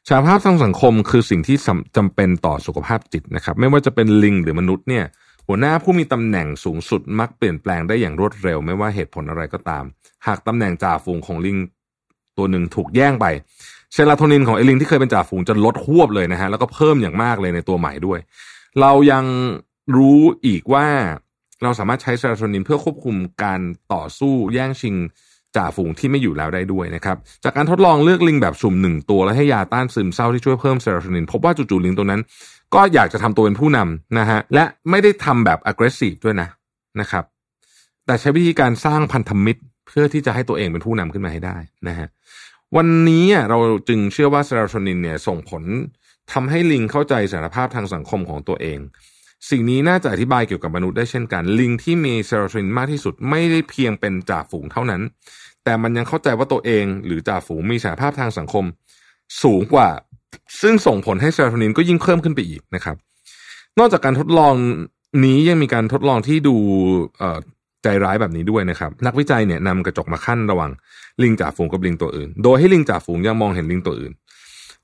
[0.10, 1.58] สถานภาพทางสังคมคือสิ่งที่
[1.98, 5.06] จำเป็นต่อสุขภาพจิตนะครับ ไม่ว่าจะเป็นลิงหรือมนุษย์เนี่ย
[5.48, 9.84] หัวหน้าผู้มีตำแหน่งสูงสุดมักเปลี่ยนแปลงได้อย่างรวดเร็ว ไม่ว่าเหตุผลอะไรก็ตาม
[10.28, 11.58] หากตำแหน่งจ่าฝูงของลิง
[12.38, 13.26] ตัวหนึ่งถูกแย่งไป
[13.94, 18.20] เซโรโทนินของไอ้ลิงที่เคยเป็นจ่าฝูงจะลดหวบเลยนะฮะแล้วก็เพิ่มอย่างมากเลยในตัวใหม่ด้วย
[18.82, 19.26] เรายัง
[19.98, 20.88] รู้อีกว่า
[21.64, 23.62] เราสามารถใช้เซโรโทนินเพื่อควบคุมการ
[23.94, 24.96] ต่อสู้แย่งชิง
[25.56, 32.22] จ่าฝูงที่ไม่อยู่แล้วได้ด้วยนะครับ จากการทดลองเลือกลิงแบบสุ่มหนึ่งตัวแล้วให้ยาต้านซึมเศร้าที่ช่วยเพิ่มเซโรโทนิน พบว่าจู่ๆลิงตัวนั้น
[32.76, 36.50] ก็อยากจะทำตัวเป็นผู้นำนะฮะและไม่ได้ทำแบบ aggressive ด้วยนะ
[37.02, 37.24] นะครับ
[38.06, 42.08] แต่ใช้วิธีการสร้างพันธมิตร เพื่อที่จะให้ตัวเองเป็นผู้นำขึ้นมาให้ได้นะฮะ
[42.76, 43.58] วันนี้เรา
[43.90, 45.64] จึงเชื่อว่าเซโรโทนินเนี่ยส่งผล
[46.34, 48.80] ทำให้ลิงเข้าใจสารภาพทางสังคมของตัวเอง
[49.50, 55.02] สิ่งนี้น่าจะอธิบายเกี่ยวกับมนุษย์ได้เช่นกัน ลิงที่มีเซโรโทนินมากที่สุดไม่ได้เพียงเป็นจ่าฝูงเท่านั้น
[55.64, 58.66] แต่มันยังเข้าใจว่าตัวเองหรือจ่าฝูงมีสารภาพทางสังคม
[59.44, 59.90] สูงกว่า
[60.62, 62.96] ซึ่งส่งผลให้เซโรโทนินก็ยิ่งเพิ่มขึ้นไปอีกนะครับ
[63.80, 64.54] นอกจากการทดลอง
[65.26, 66.56] นี้ยังมีการทดลองที่ดู
[67.84, 70.72] ใจร้ายแบบนี้ด้วยนะครับ นักวิจัยเนี่ยนำกระจกมาขั้นระหว่าง
[71.24, 74.14] ลิงจ่าฝูงกับลิงตัวอื่น โดยให้ลิงจ่าฝูงยังมองเห็นลิงตัวอื่น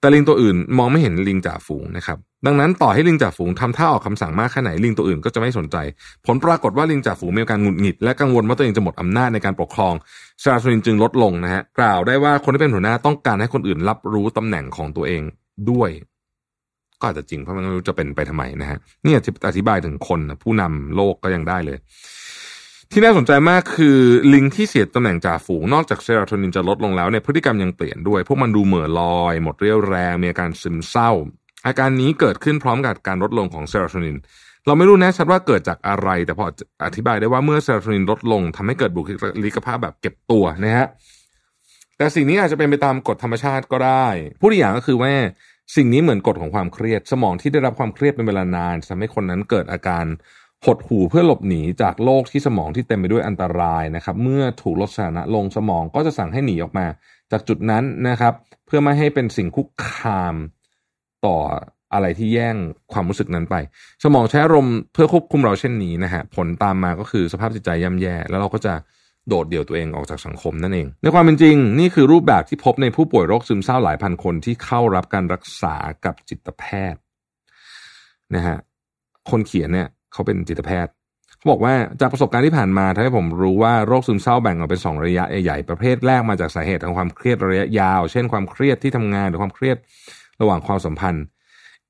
[0.04, 5.78] แต่ลิงตัวอื่นมองไม่เห็นลิงจ่าฝูงนะครับ ดังนั้นต่อให้ลิงจ่าฝูงทำท่าออกคำสั่งมากแค่ไหนลิงตัวอื่นก็จะไม่สนใจ
[6.26, 9.94] ผลปรากฏว่าลิงจ่าฝูงมีอาการหงุดหงิดและกังวลว่าตัวเองจะหมดอำนาจในการปกครอง
[10.40, 15.22] เซราโทนินจึงลดลงนะฮะกล่าวได้ว่าคนที่เป็นหัวหน้าต้องการให้คนอื่นรับรู้ตำแหน่งของตัวเอง
[15.70, 15.90] ด้วย
[17.00, 19.14] ก็อาจจะจริงเพราะมันไม่รู้จะเป็นไปทำไมนะฮะนี่
[19.48, 21.78] อธิบายถึงคนผู้นำโลกก็ยังได้เลย
[22.96, 24.00] ที่น่าสนใจมากคือ
[24.34, 31.12] ลิงที่เสียตำแหน่งจ่าฝูงนอกจากเซโรโทนินจะลดลงแล้วเนี่ยพฤติกรรมยังเปลี่ยนด้วย พวกมันดูเหม่อลอย หมดเรี่ยวแรงมีอาการซึมเศร้า
[31.68, 34.18] อาการนี้เกิดขึ้นพร้อมกับการลดลงของเซโรโทนิน
[34.66, 36.46] เราไม่รู้แน่ชัดว่าเกิดจากอะไร แต่พอ
[36.86, 39.10] อธิบายได้ว่าเมื่อเซโรโทนินลดลงทำให้เกิดบุค
[39.46, 40.88] ลิกภาพแบบเก็บตัวนะฮะ
[41.98, 44.08] แต่สิ่งนี้อาจจะเป็นไปตามกฎธรรมชาติก็ได้
[44.40, 45.14] ผู้ที่อย่างก็คือว่า
[45.76, 50.06] สิ่งนี้เหมือนกฎของความเครียด สมองที่ได้รับความเครียดเป็นเวลานานทำให้คนนั้นเกิดอาการ
[50.66, 56.86] หดหู่เพื่อหลบหนีจากโลกที่สมองที่เต็มไปด้วยอันตรายนะครับ เมื่อถูกลดสถานะลงสมองก็จะสั่งให้หนีออกมา
[57.32, 58.34] จากจุดนั้นนะครับ
[58.66, 60.36] เพื่อไม่ให้เป็นสิ่งคุกคาม
[61.26, 61.38] ต่อ
[61.94, 62.56] อะไรที่แย่ง
[62.94, 63.56] ความรู้สึกนั้นไป
[64.04, 68.74] สมองใช้อารมณ์เพื่อควบคุมเราเช่นนี้นะฮะผลตามมาก็คือสภาพจิตใจย่ำแย่ แล้วเราก็จะ
[69.28, 77.02] โดดเดี่ยวตัวเองออกจากสังคมนั่นเอง ในความเป็นจริง นี่คือรูปแบบที่พบในผู้ป่วยโรคซึมเศร้าหลายพันคนที่เข้ารับการรักษากับจิตแพทย์
[78.36, 78.58] นะฮะ
[79.30, 80.94] คนเขียนเนี่ย เขาเป็นจิตแพทย์
[81.38, 89.78] เขาบอกว่าจากประสบการณ์ที่ผ่านมาทำให้ผมรู้ว่าโรคซึมเศร้าแบ่งออกเป็นสองระยะใหญ่ๆประเภทแรกมาจากสาเหตุของความเครียดระยะยาว เช่นความเครียดที่ทำงานหรือความเครียด
[90.42, 91.24] ระหว่างความสัมพันธ์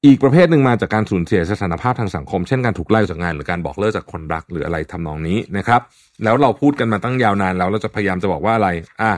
[0.06, 5.82] อีกประเภทหนึ่งมาจากการสูญเสียสถานภาพทางสังคม เช่นการถูกไล่จากงานหรือการบอกเลิกจากคนรักหรืออะไรทำนองนี้นะครับ
[6.24, 8.70] แล้วเราพูดกันมาตั้งยาวนานแล้วเราจะพยายามจะบอกว่าอะไร
[9.02, 9.14] อะ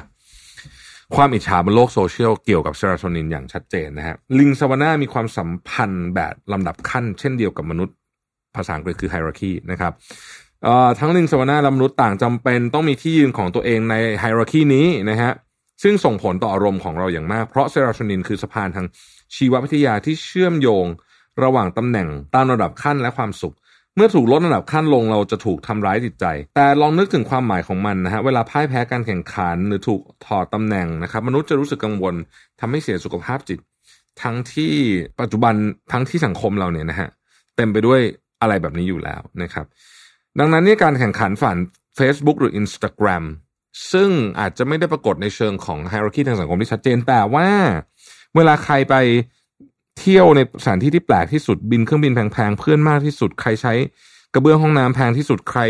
[1.15, 7.96] ความอิจฉาบนโลกโซเชียลเกี่ยวกับเซโรโทนินอย่างชัดเจนนะฮะลิงซาวาน่ามีความสัมพันธ์แบบลำดับขั้นเช่นเดียวกับมนุษย์
[8.56, 9.94] ภาษาอังกฤษคือ hierarchy นะครับ
[11.00, 15.32] ทั้งลิงซาวาน่าและมนุษย์ต่างจำเป็นต้องมีที่ยืนของตัวเองใน hierarchy นี้นะฮะ
[15.84, 18.88] ซึ่งส่งผลต่ออารมณ์ของเราอย่างมาก เพราะเซโรโทนินคือสะพานทาง
[19.36, 20.86] ชีววิทยาที่เชื่อมโยง
[21.44, 23.56] ระหว่างตำแหน่งตามระดับขั้นและความสุข
[23.96, 32.15] เมื่อถูกลดระดับขั้นลงเราจะถูกทำร้ายจิตใจ แต่ลองนึกถึงความหมายของมันนะฮะเวลาพ่ายแพ้การแข่งขันหรือถูกถอดตำแหน่งนะครับ มนุษย์จะรู้สึกกังวล
[32.60, 33.60] ทำให้เสียสุขภาพจิต
[34.22, 34.74] ทั้งที่
[35.20, 35.54] ปัจจุบัน
[35.91, 37.10] ทั้งที่สังคมเราเนี่ยนะฮะ
[37.56, 38.02] เต็มไปด้วย
[38.45, 39.65] อะไรแบบนี้อยู่แล้วนะครับ
[40.39, 41.58] ดังนั้นนี่การแข่งขันฝัน
[41.97, 43.23] Facebook หรือ Instagram
[43.91, 47.47] ซึ่งอาจจะไม่ได้ปรากฏในเชิงของ hierarchy ทางสังคมที่ชัดเจนแต่ว่า
[48.36, 48.95] เวลาใครไป
[49.99, 53.73] เที่ยวในสถานที่ที่แปลกที่สุดบินเครื่องบินแพงๆเพื่อนมากที่สุดใครใช้
[54.34, 55.62] กระเบื้องห้องน้ำแพงที่สุดใคร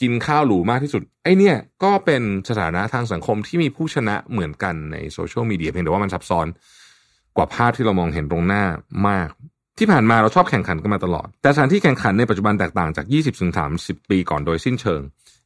[0.00, 6.46] กินข้าวหรูมากที่สุด ไอเนี่ยก็เป็นสถานะทางสังคมที่มีผู้ชนะเหมือนกันในโซเชียลมีเดียเพียงแต่ว่ามันซับซ้อน
[7.36, 8.64] กว่าภาพที่เรามองเห็นตรงหน้า
[9.08, 9.28] มาก
[9.78, 13.06] ที่ผ่านมาเราชอบแข่งขันกันมาตลอด แต่สถานที่แข่งขันในปัจจุบันแตกต่างจาก
[13.58, 15.00] 20-30 ปีก่อนโดยสิ้นเชิง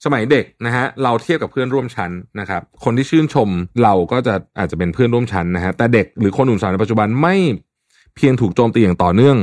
[0.04, 2.10] สมัยเด็กนะฮะเราเทียบกับเพื่อนร่วมชั้น
[2.40, 3.48] นะครับ คนที่ชื่นชม
[3.82, 7.34] เราก็จะอาจจะเป็นเพื่อนร่วมชั้นนะฮะแต่เด็กหรือคนหนุ่มสาวในปัจจุบันไม่
[8.16, 9.36] เพียงถูกโจมตีอย่างต่อเนื่อง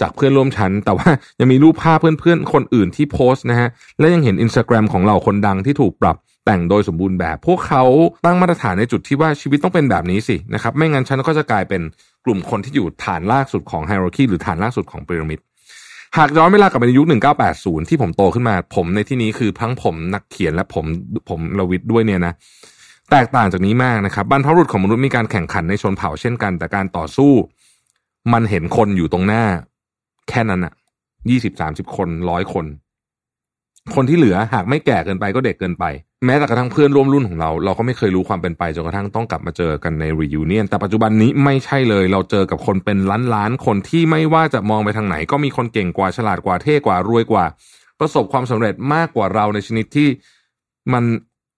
[0.00, 1.08] จากเพื่อนร่วมชั้น แต่ว่า
[1.40, 3.68] ยังมีรูปภาพเพื่อนๆคนอื่นที่โพสต์นะฮะ
[3.98, 6.16] และยังเห็นอินสตาแกรมของเราคนดังที่ถูกปรับ
[6.46, 7.84] แต่งโดยสมบูรณ์แบบ พวกเขา
[8.24, 11.82] ตั้งมาตรฐานในจุดที่ว่าชีวิตต้องเป็นแบบนี้สินะครับไม่งั้นฉันก็จะกลายเป็น
[12.24, 15.40] กลุ่มคนที่อยู่ฐานล่ากสุดของไฮโรคีหรือฐานล่ากสุดของพีระมิด
[16.16, 17.06] หากย้อนเวลากลับไปในยุค
[17.48, 20.84] 1980 ที่ผมโตขึ้นมา ผมในที่นี้คือทั้งผมนักเขียนและผม
[21.28, 22.32] ผมลวิทด้วยเนี่ยนะ
[23.10, 27.32] แตกต่างจากนี้มากนะครับบรรพบุรุษของมนุษย์มีการแข่งขันในชนเผ่าเช่นกัน แต่การต่อสู้
[28.32, 29.44] มันเห็นคนอยู่ตรงหน้า
[30.28, 30.72] แค่นั้นอะ
[31.30, 32.66] ยี่สิบสามสิบคนร้อยคน
[33.94, 35.84] คนที่เหลือหากไม่แก่เกินไปก็เด็กเกินไป
[36.24, 47.44] แม้แต่กระทั่งเพื่อนร่วมรุ่นของเรา เราก็ไม่เคยรู้ความเป็นไปจนกระทั่งต้องกลับมาเจอกันในรีวิวเนียนแต่ปัจจุบันนี้ไม่ใช่เลย เราเจอกับคนเป็นล้านล้านๆคนที่ไม่ว่าจะมองไปทางไหน ก็มีคนเก่งกว่าฉลาดกว่าเท่กว่ารวยกว่า
[48.00, 50.08] ประสบความสำเร็จมากกว่าเราในชนิดที่
[50.92, 51.04] มัน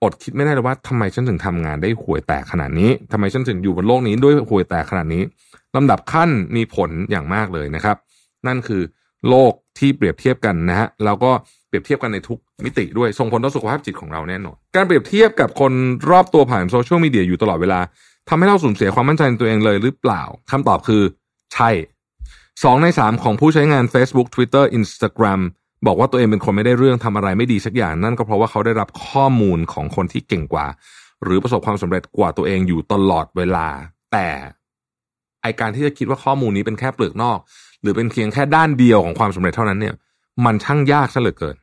[0.02, 5.22] อดคิดไม่ได้เลยว่าทำไมฉันถึงทำงานได้ห่วยแตกขนาดนี้ทำไมฉันถึงอยู่บนโลกนี้ด้วยห่วยแตกขนาดนี้
[5.76, 7.96] ลำดับขั้นมีผลอย่างมากเลยนะครับ
[8.46, 8.82] นั่นคือ
[9.28, 11.32] โลกที่เปรียบเทียบกันนะฮะแล้วก็
[11.68, 15.72] เปรียบเทียบกันในทุกมิติด้วยส่งผลต่อสุขภาพจิตของเราแน่นอน การเปรียบเทียบกับคน
[16.10, 17.80] รอบตัวผ่านโซเชียลมีเดียอยู่ตลอดเวลา
[18.28, 21.02] ทำให้เราสูญเสียความมั่นใจในตัวเองเลยหรือเปล่าคำตอบคือ
[21.54, 21.70] ใช่
[22.64, 25.40] สองในสามของผู้ใช้งาน Facebook Twitter Instagram
[25.86, 30.66] บอกว่าตัวเองเป็นคนไม่ได้เรื่องทำอะไรไม่ดีสักอย่าง นั่นก็เพราะว่าเขาได้รับข้อมูลของคนที่เก่งกว่า
[31.22, 33.68] หรือประสบความสำเร็จกว่าตัวเองอยู่ตลอดเวลา
[34.12, 34.28] แต่
[35.42, 37.38] ไอการที่จะคิดว่าข้อมูลนี้เป็นแค่เปลือกนอก
[37.82, 39.94] หรือเป็นเพียงแค่ด้านเดียวของความสำเร็จเท่านั้นเนี่ย
[40.44, 41.56] มันช่างยากซะเหลือเกิน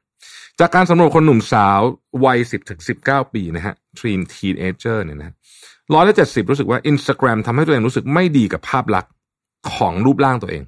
[0.60, 1.80] จากการสำรวจคนหนุ่มสาว
[2.26, 5.34] วัยสิบถึงสิบเก้าปีนะฮะ teen teenager เนี่ยนะ
[5.94, 9.12] ร้อยละเจ็ดสิบรู้สึกว่า Instagram ทำให้ตัวเองรู้สึกไม่ดีกับภาพลักษณ์
[9.74, 10.64] ของรูปร่างตัวเอง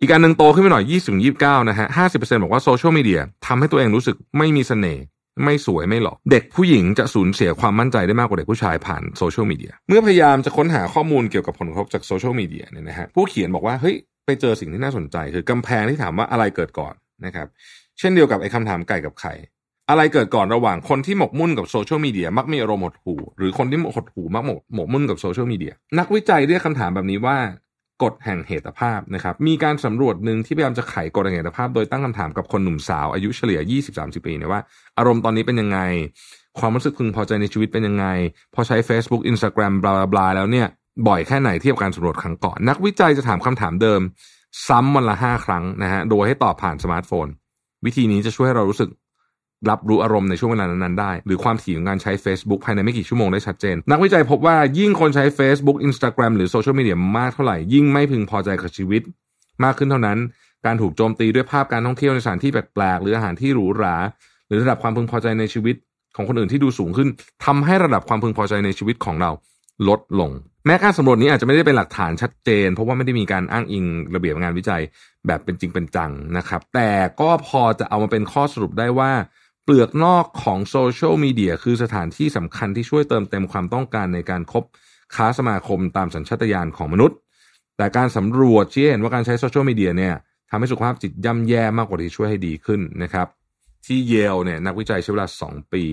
[0.00, 5.02] อีกอันหนึ่งโตขึ้นไปหน่อยยี่สิบยี่สิบเก้านะฮะห้าสิบเปอร์เซ็นบอกว่าโซเชียลมีเดียทำให้ตัวเองรู้สึกไม่มีเสน่ห์
[5.44, 17.46] ไม่สวยไม่หล่อเด็กผู้หญิงจะสูญเสียความมั่นใจได้มากกว่าเด็กผู้ชายผ่านโซเชียลมีเดียเมื่อพยายามจะค้นหาข้อมูลเกี่ยวกับผลกระทบจากโซเชียลมีเดียเนี่ยนะฮะผู้เขียนบอกว่าเฮ้ย ไปเจอสิ่งที่น่าสนใจคือกำแพงที่ถามว่าอะไรเกิดก่อนนะครับ
[17.98, 19.34] เช่นเดียวกับไอ้คำถามไก่กับไข่
[19.90, 27.36] อะไรเกิดก่อนระหว่างคนที่หมกมุ่นกับโซเชียลมีเดียมักมีอารมณ์หดหู่หรือคนที่หดหู่มักหมกหมกมุ่นกับโซเชียลมีเดียนักวิจัยเรียกคำถามแบบนี้ว่า
[28.02, 33.60] กฎแห่งเหตุภาพนะครับ มีการสำรวจหนึ่งที่พยายามจะไขกฎแห่งเหตุภาพ โดยตั้งคำถามกับคนหนุ่มสาว อายุเฉลี่ย
[33.94, 34.60] 20-30 ปีเนี่ยว่า
[34.98, 35.78] อารมณ์ตอนนี้เป็นยังไง
[36.58, 38.06] ความรู้สึกพึงพอใจในชีวิตเป็นยังไง
[38.54, 40.66] พอใช้ Facebook Instagram บลาบลาแล้วเนี่ย
[41.08, 44.00] บ่อยแค่ไหนเทียบการสำรวจครั้งก่อนนักวิจัยจะถามคำถามเดิม
[44.68, 47.26] ซ้ำวันละห้าครั้งนะฮะโดยให้ตอบผ่านสมาร์ทโฟน
[47.84, 48.90] วิธีนี้จะช่วยให้เรารู้สึก
[49.70, 59.02] รับรู้อารมณ์ในช่วงเวลานั้นๆได้ หรือความถี่ของการใช้ Facebook ภายในไม่กี่ชั่วโมงได้ชัดเจน นักวิจัยพบว่ายิ่งคนใช้ Facebook Instagram หรือโซเชียลมีเดียมากเท่าไหร่ ยิ่งไม่พึงพอใจกับชีวิต
[59.64, 60.18] มากขึ้นเท่านั้น
[60.66, 63.96] การถูกโจมตีด้วยภาพการท่องเที่ยวในสถานที่แปลกๆ หรืออาหารที่หรูหรา
[64.48, 65.76] หรือระดับความพึงพอใจในชีวิต
[66.16, 67.08] ของคนอื่นที่ดูสูงขึ้น
[67.44, 69.30] ทำให้ระดับความพึงพอใจในชีวิตของเรา
[69.88, 70.30] ลดลง
[70.66, 74.82] แม้การสำรวจนี้อาจจะไม่ได้เป็นหลักฐานชัดเจน เพราะว่าไม่ได้มีการอ้างอิงระเบียบงานวิจัย
[75.26, 79.12] แบบเป็นจริงเป็นจังนะครับ แต่ก็พอจะเอามาเป็นข้อสรุปได้ว่า
[79.64, 84.64] เปลือกนอกของโซเชียลมีเดียคือสถานที่สำคัญที่ช่วยเติมเต็มความต้องการในการคบ
[85.14, 87.16] ค้าสมาคมตามสัญชาตญาณของมนุษย์
[87.76, 90.14] แต่การสำรวจชี้เห็นว่าการใช้โซเชียลมีเดียเนี่ย
[90.50, 93.26] ทำให้สุขภาพจิตย่ำแย่มากกว่าที่ช่วยให้ดีขึ้นนะครับ
[93.86, 95.84] ที่เยลเนี่ยนักวิจัยใช้เวลา 2 ปี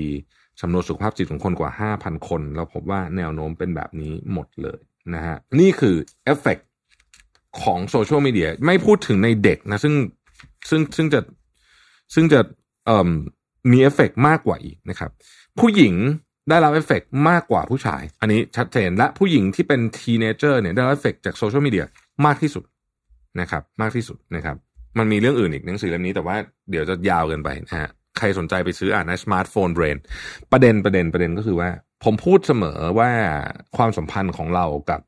[0.62, 4.80] สำรวจสุขภาพจิตของคนกว่า 5,000 คน แล้วพบว่าแนวโน้มเป็นแบบนี้หมดเลย
[5.14, 5.96] นะฮะนี่คือ
[6.26, 6.58] เอฟเฟก
[7.62, 9.96] ของโซเชียลมีเดียไม่พูดถึงในเด็กนะ ซึ่ง
[10.70, 11.20] ซึ่งซึ่งจะ
[12.16, 12.40] ซึ่งจะ
[13.72, 15.12] มีเอฟเฟกมากกว่าอีกนะครับ
[15.60, 15.94] ผู้หญิง
[16.50, 21.86] ได้รับเอฟเฟกมากกว่าผู้ชาย อันนี้ชัดเจนและผู้หญิงที่เป็น teenager เนี่ยได้รับเอฟเฟกจากโซเชียลมีเดีย
[22.26, 22.64] มากที่สุด
[23.42, 24.58] นะครับ มากที่สุดนะครับ
[24.98, 26.36] มันมีเรื่องอื่นอีกหนังสือเล่มนี้แต่ว่า
[26.70, 29.98] เดี๋ยวจะยาวเกินไปนะฮะ ใครสนใจไปซื้ออ่านนะ Smartphone Brain
[30.52, 31.70] ประเด็นประเด็นประเด็นก็คือว่า
[32.04, 33.10] ผมพูดเสมอว่า
[33.78, 35.02] ความสัมพันธ์ของเรากับ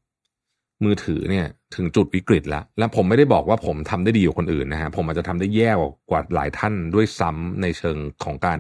[0.84, 1.46] มือถือเนี่ย
[1.76, 5.72] ถึงจุดวิกฤตแล้ว และผมไม่ได้บอกว่าผมทำได้ดีกว่าคนอื่นนะฮะผมอาจจะทำได้แย่
[6.10, 8.60] กว่าหลายท่านด้วยซ้ำในเชิงของการ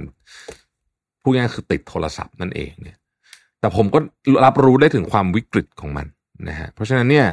[1.22, 2.98] พูดง่ายคือติดโทรศัพท์นั่นเองเนี่ย
[3.60, 4.00] แต่ผมก็
[4.46, 6.08] รับรู้ได้ถึงความวิกฤตของมัน
[6.50, 7.28] นะฮะเพราะฉะนั้นเนี่ย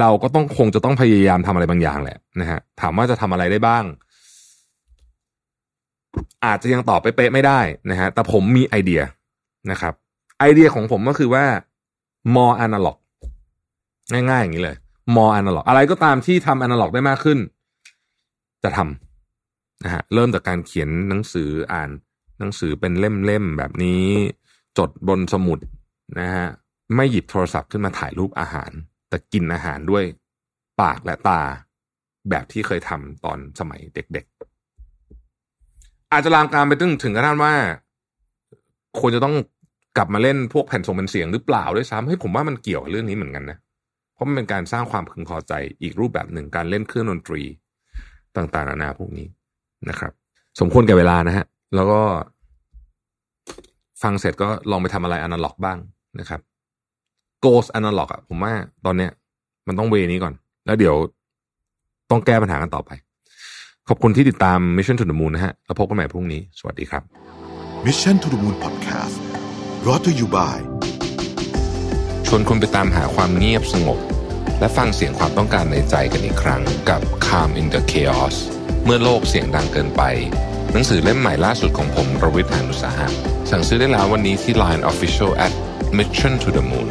[0.00, 3.84] เราก็ต้องคงจะต้องพยายามทำอะไรบางอย่างแหละนะฮะถามว่าจะทำอะไรได้บ้าง
[6.44, 7.60] อาจจะยังตอบไปเป๊ะไม่ได้
[7.90, 9.02] นะฮะแต่ผมมีไอเดีย
[9.70, 9.94] นะครับ
[10.40, 11.44] ไอเดียของผมก็คือว่า
[12.34, 12.96] more analog
[14.12, 14.76] ง่ายๆอย่างนี้เลย
[15.16, 17.38] more analog อะไรก็ตามที่ทำ analog ได้มากขึ้น
[18.64, 21.90] จะทำนะฮะเริ่มจากการเขียนหนังสืออ่าน
[22.38, 24.04] หนังสือเป็นเล่มๆแบบนี้
[24.78, 25.58] จดบนสมุด
[26.18, 26.46] นะฮะ
[26.96, 28.70] ไม่หยิบโทรศัพท์ขึ้นมาถ่ายรูปอาหาร
[29.08, 30.04] แต่กินอาหารด้วย
[30.80, 31.40] ปากและตา
[32.30, 34.55] แบบที่เคยทำตอนสมัยเด็กๆ
[36.12, 37.54] อาจจะลามการไปถึงถึงกระทั่งว่า
[38.98, 39.34] ควรจะต้อง
[39.96, 43.58] กลับมาเล่นพวกแผ่นส่งเป็นเสียงหรือเปล่าด้วยซ้ำให้ผมว่ามันเกี่ยวกับเรื่องนี้เหมือนกันนะ
[44.14, 45.52] เพราะมันเป็นการสร้างความพึงพอใจ
[45.82, 47.42] อีกรูปแบบหนึ่งการเล่นเครื่องดนตรี
[48.36, 49.26] ต่างๆนานาพวกนี้
[49.88, 50.12] นะครับ
[50.60, 52.00] สมควรแก่เวลานะฮะ แล้วก็
[54.02, 55.78] ฟังเสร็จก็ลองไปทำอะไรอนาล็อกบ้าง
[56.20, 56.40] นะครับ
[57.44, 58.52] Ghost Analog อะผมว่า
[58.84, 59.10] ตอนเนี้ย
[59.66, 60.34] มันต้องเวนี้ก่อน
[60.66, 60.94] แล้วเดี๋ยว
[62.10, 62.90] ต้องแก้ปัญหากันต่อไป
[63.90, 67.02] ขอบคุณที่ติดตาม Mission to the Moon นะฮะแล้วพบกันใหม่พรุ่งนี้ สวัสดีครับ
[67.86, 69.16] Mission to the Moon Podcast
[69.82, 70.56] brought to you by
[72.26, 73.98] ชวนคุณไปตามหาความเงียบสงบ
[74.60, 78.36] และฟังเสียงความต้องการในใจกันอีกครั้งกับ Calm in the Chaos
[78.84, 80.02] เมื่อโลกเสียงดังเกินไป
[80.72, 83.06] หนังสือเล่มใหม่ล่าสุดของผมรวิทยานุสาหะ
[83.50, 85.52] สั่งซื้อได้แล้ววันนี้ที่ Line Official at
[85.98, 86.88] Mission to the Moon